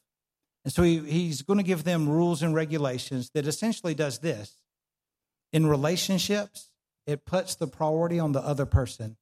And 0.64 0.72
so 0.72 0.82
he, 0.82 0.98
he's 0.98 1.42
going 1.42 1.58
to 1.58 1.64
give 1.64 1.84
them 1.84 2.08
rules 2.08 2.42
and 2.42 2.54
regulations 2.54 3.30
that 3.34 3.46
essentially 3.46 3.94
does 3.94 4.18
this. 4.18 4.56
In 5.52 5.66
relationships, 5.66 6.70
it 7.06 7.26
puts 7.26 7.54
the 7.54 7.66
priority 7.66 8.18
on 8.18 8.32
the 8.32 8.40
other 8.40 8.66
person. 8.66 9.16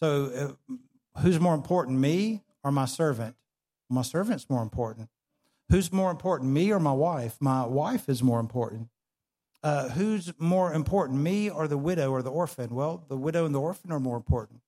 So 0.00 0.56
uh, 0.68 1.20
who's 1.20 1.38
more 1.38 1.54
important, 1.54 1.98
me 1.98 2.42
or 2.62 2.72
my 2.72 2.86
servant? 2.86 3.36
My 3.88 4.02
servant's 4.02 4.50
more 4.50 4.62
important. 4.62 5.08
Who's 5.70 5.92
more 5.92 6.10
important, 6.10 6.50
me 6.50 6.72
or 6.72 6.80
my 6.80 6.92
wife? 6.92 7.36
My 7.40 7.64
wife 7.64 8.08
is 8.08 8.22
more 8.22 8.40
important. 8.40 8.88
Uh, 9.62 9.88
who's 9.90 10.32
more 10.38 10.74
important, 10.74 11.20
me 11.20 11.48
or 11.48 11.66
the 11.68 11.78
widow 11.78 12.10
or 12.10 12.22
the 12.22 12.30
orphan? 12.30 12.74
Well, 12.74 13.04
the 13.08 13.16
widow 13.16 13.46
and 13.46 13.54
the 13.54 13.60
orphan 13.60 13.92
are 13.92 14.00
more 14.00 14.16
important. 14.16 14.60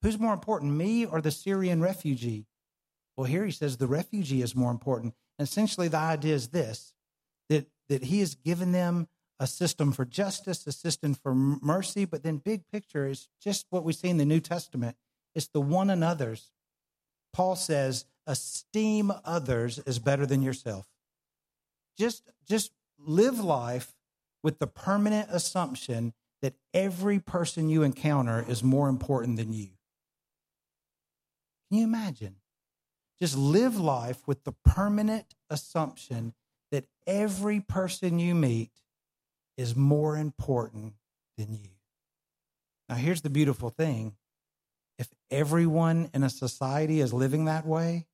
Who's 0.00 0.18
more 0.18 0.32
important, 0.32 0.72
me 0.72 1.04
or 1.04 1.20
the 1.20 1.30
Syrian 1.30 1.82
refugee? 1.82 2.46
Well, 3.16 3.26
here 3.26 3.44
he 3.44 3.50
says 3.50 3.76
the 3.76 3.86
refugee 3.86 4.40
is 4.40 4.56
more 4.56 4.70
important. 4.70 5.14
Essentially, 5.38 5.88
the 5.88 5.98
idea 5.98 6.34
is 6.34 6.48
this 6.48 6.94
that, 7.48 7.66
that 7.88 8.04
he 8.04 8.20
has 8.20 8.34
given 8.34 8.72
them 8.72 9.08
a 9.40 9.46
system 9.46 9.92
for 9.92 10.04
justice, 10.04 10.66
a 10.66 10.72
system 10.72 11.14
for 11.14 11.34
mercy, 11.34 12.04
but 12.04 12.22
then 12.22 12.36
big 12.38 12.62
picture 12.72 13.06
is 13.08 13.28
just 13.42 13.66
what 13.70 13.84
we 13.84 13.92
see 13.92 14.08
in 14.08 14.16
the 14.16 14.24
New 14.24 14.40
Testament. 14.40 14.96
It's 15.34 15.48
the 15.48 15.60
one 15.60 15.90
another's. 15.90 16.52
Paul 17.32 17.56
says, 17.56 18.06
esteem 18.26 19.12
others 19.24 19.78
as 19.80 19.98
better 19.98 20.24
than 20.24 20.42
yourself. 20.42 20.86
Just, 21.98 22.30
just 22.48 22.72
live 22.98 23.40
life 23.40 23.92
with 24.42 24.60
the 24.60 24.66
permanent 24.66 25.28
assumption 25.30 26.12
that 26.42 26.54
every 26.72 27.18
person 27.18 27.68
you 27.68 27.82
encounter 27.82 28.44
is 28.46 28.62
more 28.62 28.88
important 28.88 29.36
than 29.36 29.52
you. 29.52 29.70
Can 31.68 31.78
you 31.78 31.84
imagine? 31.84 32.36
Just 33.24 33.38
live 33.38 33.80
life 33.80 34.28
with 34.28 34.44
the 34.44 34.52
permanent 34.52 35.34
assumption 35.48 36.34
that 36.70 36.84
every 37.06 37.58
person 37.58 38.18
you 38.18 38.34
meet 38.34 38.82
is 39.56 39.74
more 39.74 40.18
important 40.18 40.92
than 41.38 41.54
you. 41.54 41.70
Now, 42.86 42.96
here's 42.96 43.22
the 43.22 43.30
beautiful 43.30 43.70
thing 43.70 44.16
if 44.98 45.08
everyone 45.30 46.10
in 46.12 46.22
a 46.22 46.28
society 46.28 47.00
is 47.00 47.14
living 47.14 47.46
that 47.46 47.64
way, 47.64 48.04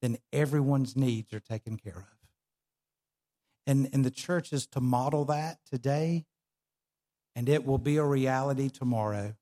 then 0.00 0.16
everyone's 0.32 0.96
needs 0.96 1.34
are 1.34 1.40
taken 1.40 1.76
care 1.76 1.98
of. 1.98 2.16
And, 3.66 3.90
and 3.92 4.02
the 4.02 4.10
church 4.10 4.50
is 4.50 4.66
to 4.68 4.80
model 4.80 5.26
that 5.26 5.58
today, 5.70 6.24
and 7.36 7.50
it 7.50 7.66
will 7.66 7.76
be 7.76 7.98
a 7.98 8.04
reality 8.04 8.70
tomorrow 8.70 9.34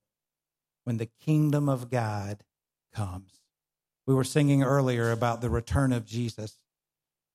when 0.83 0.97
the 0.97 1.11
kingdom 1.21 1.69
of 1.69 1.93
God 1.93 2.43
comes. 2.93 3.41
We 4.11 4.17
were 4.17 4.25
singing 4.25 4.65
earlier 4.65 5.13
about 5.13 5.41
the 5.41 5.49
return 5.49 5.93
of 5.93 6.05
Jesus. 6.05 6.59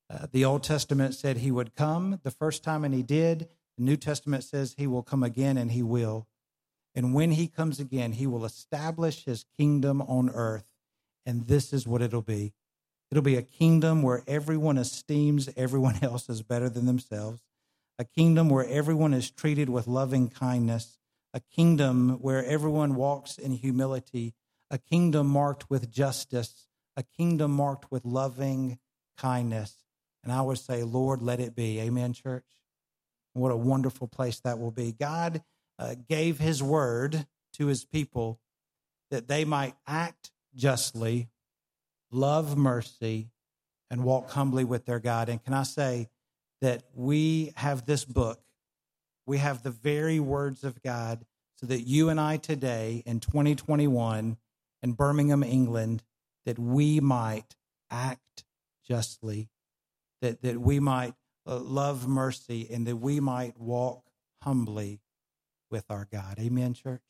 Uh, 0.10 0.28
the 0.30 0.44
Old 0.44 0.62
Testament 0.62 1.16
said 1.16 1.38
he 1.38 1.50
would 1.50 1.74
come 1.74 2.20
the 2.24 2.32
first 2.32 2.66
time, 2.66 2.84
and 2.84 2.94
he 2.94 3.02
did. 3.02 3.48
The 3.78 3.86
New 3.86 3.96
Testament 3.96 4.44
says 4.44 4.76
he 4.78 4.86
will 4.86 5.02
come 5.02 5.24
again, 5.24 5.58
and 5.58 5.72
he 5.72 5.82
will. 5.82 6.28
And 6.94 7.14
when 7.14 7.32
he 7.32 7.48
comes 7.48 7.80
again, 7.80 8.12
he 8.12 8.28
will 8.28 8.44
establish 8.44 9.24
his 9.24 9.46
kingdom 9.58 10.02
on 10.02 10.30
earth. 10.30 10.66
And 11.26 11.48
this 11.48 11.72
is 11.72 11.88
what 11.88 12.02
it'll 12.02 12.22
be 12.22 12.52
it'll 13.10 13.24
be 13.24 13.38
a 13.38 13.42
kingdom 13.42 14.02
where 14.02 14.24
everyone 14.28 14.78
esteems 14.78 15.48
everyone 15.56 16.00
else 16.02 16.30
as 16.30 16.42
better 16.42 16.68
than 16.68 16.88
themselves, 16.88 17.42
a 17.98 18.04
kingdom 18.04 18.50
where 18.50 18.68
everyone 18.68 19.14
is 19.14 19.32
treated 19.32 19.70
with 19.70 19.88
loving 19.88 20.28
kindness, 20.28 20.98
a 21.34 21.40
kingdom 21.40 22.18
where 22.20 22.44
everyone 22.44 22.96
walks 22.96 23.38
in 23.38 23.54
humility, 23.54 24.34
a 24.72 24.78
kingdom 24.78 25.28
marked 25.28 25.70
with 25.70 25.92
justice, 25.92 26.68
a 26.98 27.04
kingdom 27.04 27.52
marked 27.52 27.92
with 27.92 28.06
loving 28.06 28.80
kindness. 29.18 29.76
And 30.24 30.32
I 30.32 30.42
would 30.42 30.58
say, 30.58 30.84
Lord, 30.84 31.22
let 31.22 31.40
it 31.40 31.56
be. 31.56 31.80
Amen, 31.80 32.14
church. 32.14 32.46
What 33.34 33.52
a 33.52 33.58
wonderful 33.58 34.08
place 34.08 34.40
that 34.40 34.60
will 34.60 34.72
be. 34.72 34.92
God 34.92 35.44
uh, 35.78 35.96
gave 36.08 36.40
his 36.40 36.64
word 36.64 37.28
to 37.54 37.68
his 37.68 37.86
people 37.86 38.40
that 39.12 39.28
they 39.28 39.46
might 39.46 39.76
act 39.86 40.32
justly, 40.56 41.30
love 42.12 42.58
mercy, 42.58 43.30
and 43.92 44.04
walk 44.04 44.32
humbly 44.32 44.64
with 44.64 44.86
their 44.86 45.00
God. 45.00 45.30
And 45.30 45.44
can 45.44 45.54
I 45.54 45.64
say 45.64 46.10
that 46.62 46.84
we 46.94 47.54
have 47.58 47.86
this 47.86 48.04
book, 48.04 48.40
we 49.28 49.38
have 49.38 49.64
the 49.64 49.72
very 49.72 50.20
words 50.20 50.64
of 50.64 50.82
God, 50.82 51.26
so 51.56 51.68
that 51.68 51.82
you 51.82 52.10
and 52.10 52.20
I 52.20 52.38
today 52.38 53.04
in 53.06 53.20
2021 53.20 54.38
in 54.82 54.94
Birmingham, 54.94 55.44
England, 55.44 56.04
that 56.46 56.60
we 56.60 57.00
might 57.00 57.56
act 57.90 58.46
justly, 58.88 59.50
that, 60.22 60.42
that 60.42 60.60
we 60.60 60.80
might 60.80 61.16
uh, 61.48 61.58
love 61.58 62.08
mercy, 62.08 62.68
and 62.72 62.86
that 62.88 62.98
we 62.98 63.20
might 63.20 63.60
walk 63.60 64.04
humbly 64.42 65.02
with 65.72 65.86
our 65.90 66.08
God. 66.12 66.38
Amen, 66.40 66.74
church? 66.74 67.02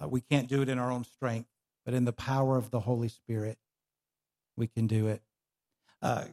Uh, 0.00 0.08
we 0.08 0.20
can't 0.20 0.48
do 0.48 0.62
it 0.62 0.68
in 0.68 0.78
our 0.78 0.90
own 0.90 1.04
strength, 1.04 1.48
but 1.84 1.94
in 1.94 2.04
the 2.04 2.12
power 2.12 2.56
of 2.56 2.70
the 2.70 2.80
Holy 2.80 3.08
Spirit, 3.08 3.58
we 4.56 4.66
can 4.66 4.86
do 4.86 5.08
it. 5.08 5.22
Uh, 6.00 6.24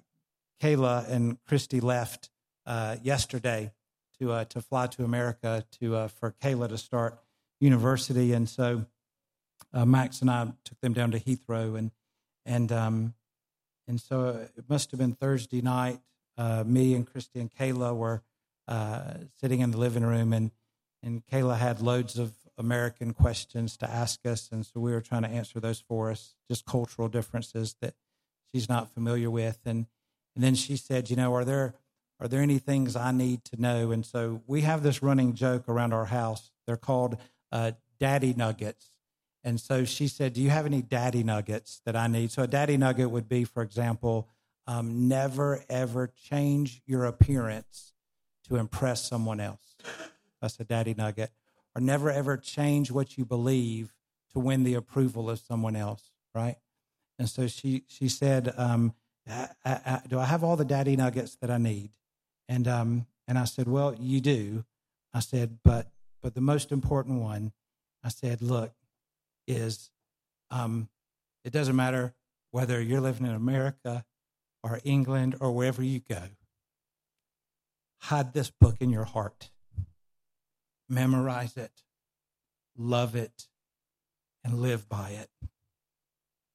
Kayla 0.62 1.10
and 1.10 1.38
Christy 1.46 1.80
left 1.80 2.30
uh, 2.66 2.98
yesterday 3.02 3.72
to 4.20 4.32
uh, 4.32 4.46
to 4.46 4.62
fly 4.62 4.88
to 4.88 5.04
America 5.04 5.66
to 5.80 5.96
uh, 5.96 6.08
for 6.08 6.36
Kayla 6.42 6.70
to 6.70 6.78
start 6.78 7.20
university, 7.60 8.34
and 8.34 8.48
so 8.48 8.86
uh, 9.74 9.86
Max 9.86 10.22
and 10.22 10.30
I 10.30 10.46
took 10.64 10.80
them 10.82 10.94
down 10.94 11.12
to 11.12 11.20
Heathrow, 11.20 11.78
and 11.78 11.92
and 12.46 12.72
um, 12.72 13.14
and 13.88 14.00
so 14.00 14.48
it 14.58 14.66
must 14.70 14.92
have 14.92 15.00
been 15.00 15.14
Thursday 15.14 15.62
night. 15.62 16.00
Uh, 16.38 16.64
me 16.66 16.94
and 16.96 17.10
Christy 17.10 17.40
and 17.40 17.52
Kayla 17.52 17.96
were 17.96 18.22
uh, 18.68 19.16
sitting 19.40 19.60
in 19.60 19.72
the 19.72 19.78
living 19.78 20.04
room, 20.04 20.34
and 20.34 20.52
and 21.04 21.26
Kayla 21.26 21.58
had 21.58 21.82
loads 21.82 22.18
of 22.18 22.34
American 22.58 23.14
questions 23.14 23.78
to 23.78 23.90
ask 23.90 24.26
us, 24.26 24.50
and 24.52 24.66
so 24.66 24.80
we 24.80 24.92
were 24.92 25.02
trying 25.02 25.24
to 25.24 25.30
answer 25.30 25.60
those 25.60 25.80
for 25.80 26.12
us, 26.12 26.36
just 26.50 26.66
cultural 26.66 27.08
differences 27.08 27.76
that 27.82 27.96
she's 28.52 28.68
not 28.70 28.92
familiar 28.92 29.30
with. 29.30 29.60
And 29.66 29.86
and 30.36 30.44
then 30.44 30.56
she 30.56 30.78
said, 30.78 31.10
you 31.10 31.16
know, 31.16 31.34
are 31.34 31.46
there 31.46 31.76
are 32.20 32.28
there 32.28 32.42
any 32.42 32.60
things 32.60 32.96
I 32.96 33.12
need 33.12 33.46
to 33.46 33.62
know? 33.62 33.92
And 33.92 34.06
so 34.06 34.42
we 34.46 34.62
have 34.62 34.84
this 34.84 35.02
running 35.02 35.34
joke 35.34 35.70
around 35.70 35.94
our 35.94 36.06
house. 36.06 36.52
They're 36.68 36.78
called 36.78 37.18
uh, 37.52 37.72
daddy 38.00 38.34
nuggets. 38.34 38.92
And 39.44 39.60
so 39.60 39.86
she 39.86 40.08
said, 40.08 40.34
Do 40.34 40.42
you 40.42 40.50
have 40.50 40.66
any 40.66 40.82
daddy 40.82 41.24
nuggets 41.24 41.82
that 41.86 41.96
I 41.96 42.08
need? 42.08 42.32
So 42.32 42.44
a 42.44 42.48
daddy 42.48 42.78
nugget 42.78 43.10
would 43.10 43.30
be, 43.30 43.44
for 43.44 43.64
example, 43.64 44.28
um, 44.68 45.08
never 45.08 45.64
ever 45.70 46.08
change 46.08 46.82
your 46.86 47.06
appearance 47.06 47.94
to 48.48 48.58
impress 48.58 49.08
someone 49.08 49.40
else. 49.40 49.76
That's 50.42 50.60
a 50.60 50.66
daddy 50.66 50.94
nugget. 50.94 51.32
Or 51.76 51.82
never 51.82 52.12
ever 52.12 52.38
change 52.38 52.92
what 52.92 53.18
you 53.18 53.26
believe 53.26 53.94
to 54.34 54.40
win 54.40 54.64
the 54.64 54.74
approval 54.76 55.30
of 55.30 55.40
someone 55.40 55.76
else, 55.76 56.12
right? 56.36 56.58
And 57.18 57.30
so 57.30 57.48
she 57.48 57.84
she 57.88 58.10
said, 58.10 58.54
um, 58.58 58.94
I, 59.30 59.50
I, 59.66 60.02
"Do 60.08 60.20
I 60.20 60.26
have 60.26 60.44
all 60.44 60.56
the 60.56 60.66
daddy 60.66 60.96
nuggets 60.96 61.36
that 61.42 61.52
I 61.52 61.58
need?" 61.58 61.92
And 62.48 62.68
um, 62.68 63.06
and 63.28 63.38
I 63.38 63.46
said, 63.46 63.68
"Well, 63.68 63.96
you 63.96 64.22
do." 64.22 64.66
I 65.14 65.20
said, 65.20 65.60
"But 65.64 65.92
but 66.22 66.34
the 66.34 66.42
most 66.42 66.72
important 66.72 67.22
one," 67.22 67.52
I 68.04 68.10
said, 68.10 68.42
"Look, 68.42 68.74
is 69.50 69.92
um, 70.52 70.88
it 71.44 71.52
doesn't 71.52 71.76
matter 71.76 72.14
whether 72.52 72.82
you're 72.82 73.02
living 73.02 73.28
in 73.28 73.34
America 73.34 74.06
or 74.64 74.80
England 74.84 75.36
or 75.40 75.52
wherever 75.52 75.84
you 75.84 76.02
go. 76.10 76.24
Hide 78.04 78.34
this 78.34 78.50
book 78.50 78.78
in 78.80 78.90
your 78.90 79.06
heart." 79.06 79.50
memorize 80.90 81.56
it, 81.56 81.84
love 82.76 83.16
it, 83.16 83.48
and 84.44 84.60
live 84.60 84.90
by 84.90 85.12
it. 85.12 85.30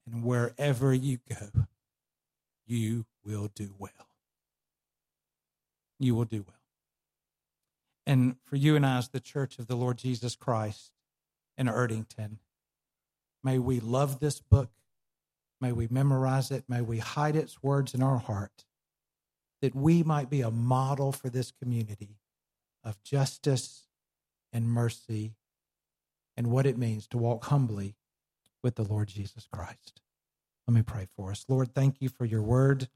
And 0.06 0.24
wherever 0.24 0.92
you 0.92 1.18
go, 1.28 1.66
you 2.66 3.06
will 3.24 3.48
do 3.54 3.74
well. 3.78 3.90
You 5.98 6.14
will 6.14 6.24
do 6.24 6.44
well. 6.46 6.56
And 8.06 8.36
for 8.44 8.56
you 8.56 8.76
and 8.76 8.84
I, 8.84 8.98
as 8.98 9.08
the 9.08 9.20
church 9.20 9.58
of 9.58 9.66
the 9.66 9.76
Lord 9.76 9.96
Jesus 9.96 10.36
Christ 10.36 10.90
in 11.56 11.68
Erdington, 11.68 12.38
may 13.44 13.58
we 13.58 13.78
love 13.78 14.18
this 14.18 14.40
book. 14.40 14.70
May 15.60 15.70
we 15.72 15.86
memorize 15.90 16.50
it. 16.50 16.64
May 16.68 16.80
we 16.80 16.98
hide 16.98 17.36
its 17.36 17.62
words 17.62 17.94
in 17.94 18.02
our 18.02 18.18
heart 18.18 18.64
that 19.62 19.74
we 19.74 20.02
might 20.02 20.28
be 20.28 20.42
a 20.42 20.50
model 20.50 21.12
for 21.12 21.30
this 21.30 21.50
community 21.50 22.18
of 22.82 23.02
justice 23.02 23.86
and 24.52 24.68
mercy 24.68 25.34
and 26.36 26.48
what 26.48 26.66
it 26.66 26.76
means 26.76 27.06
to 27.08 27.18
walk 27.18 27.44
humbly 27.44 27.94
with 28.62 28.74
the 28.74 28.82
Lord 28.82 29.08
Jesus 29.08 29.46
Christ. 29.50 30.02
Let 30.66 30.74
me 30.74 30.82
pray 30.82 31.06
for 31.16 31.30
us. 31.30 31.44
Lord, 31.48 31.74
thank 31.74 32.00
you 32.00 32.08
for 32.08 32.24
your 32.24 32.42
word. 32.42 32.88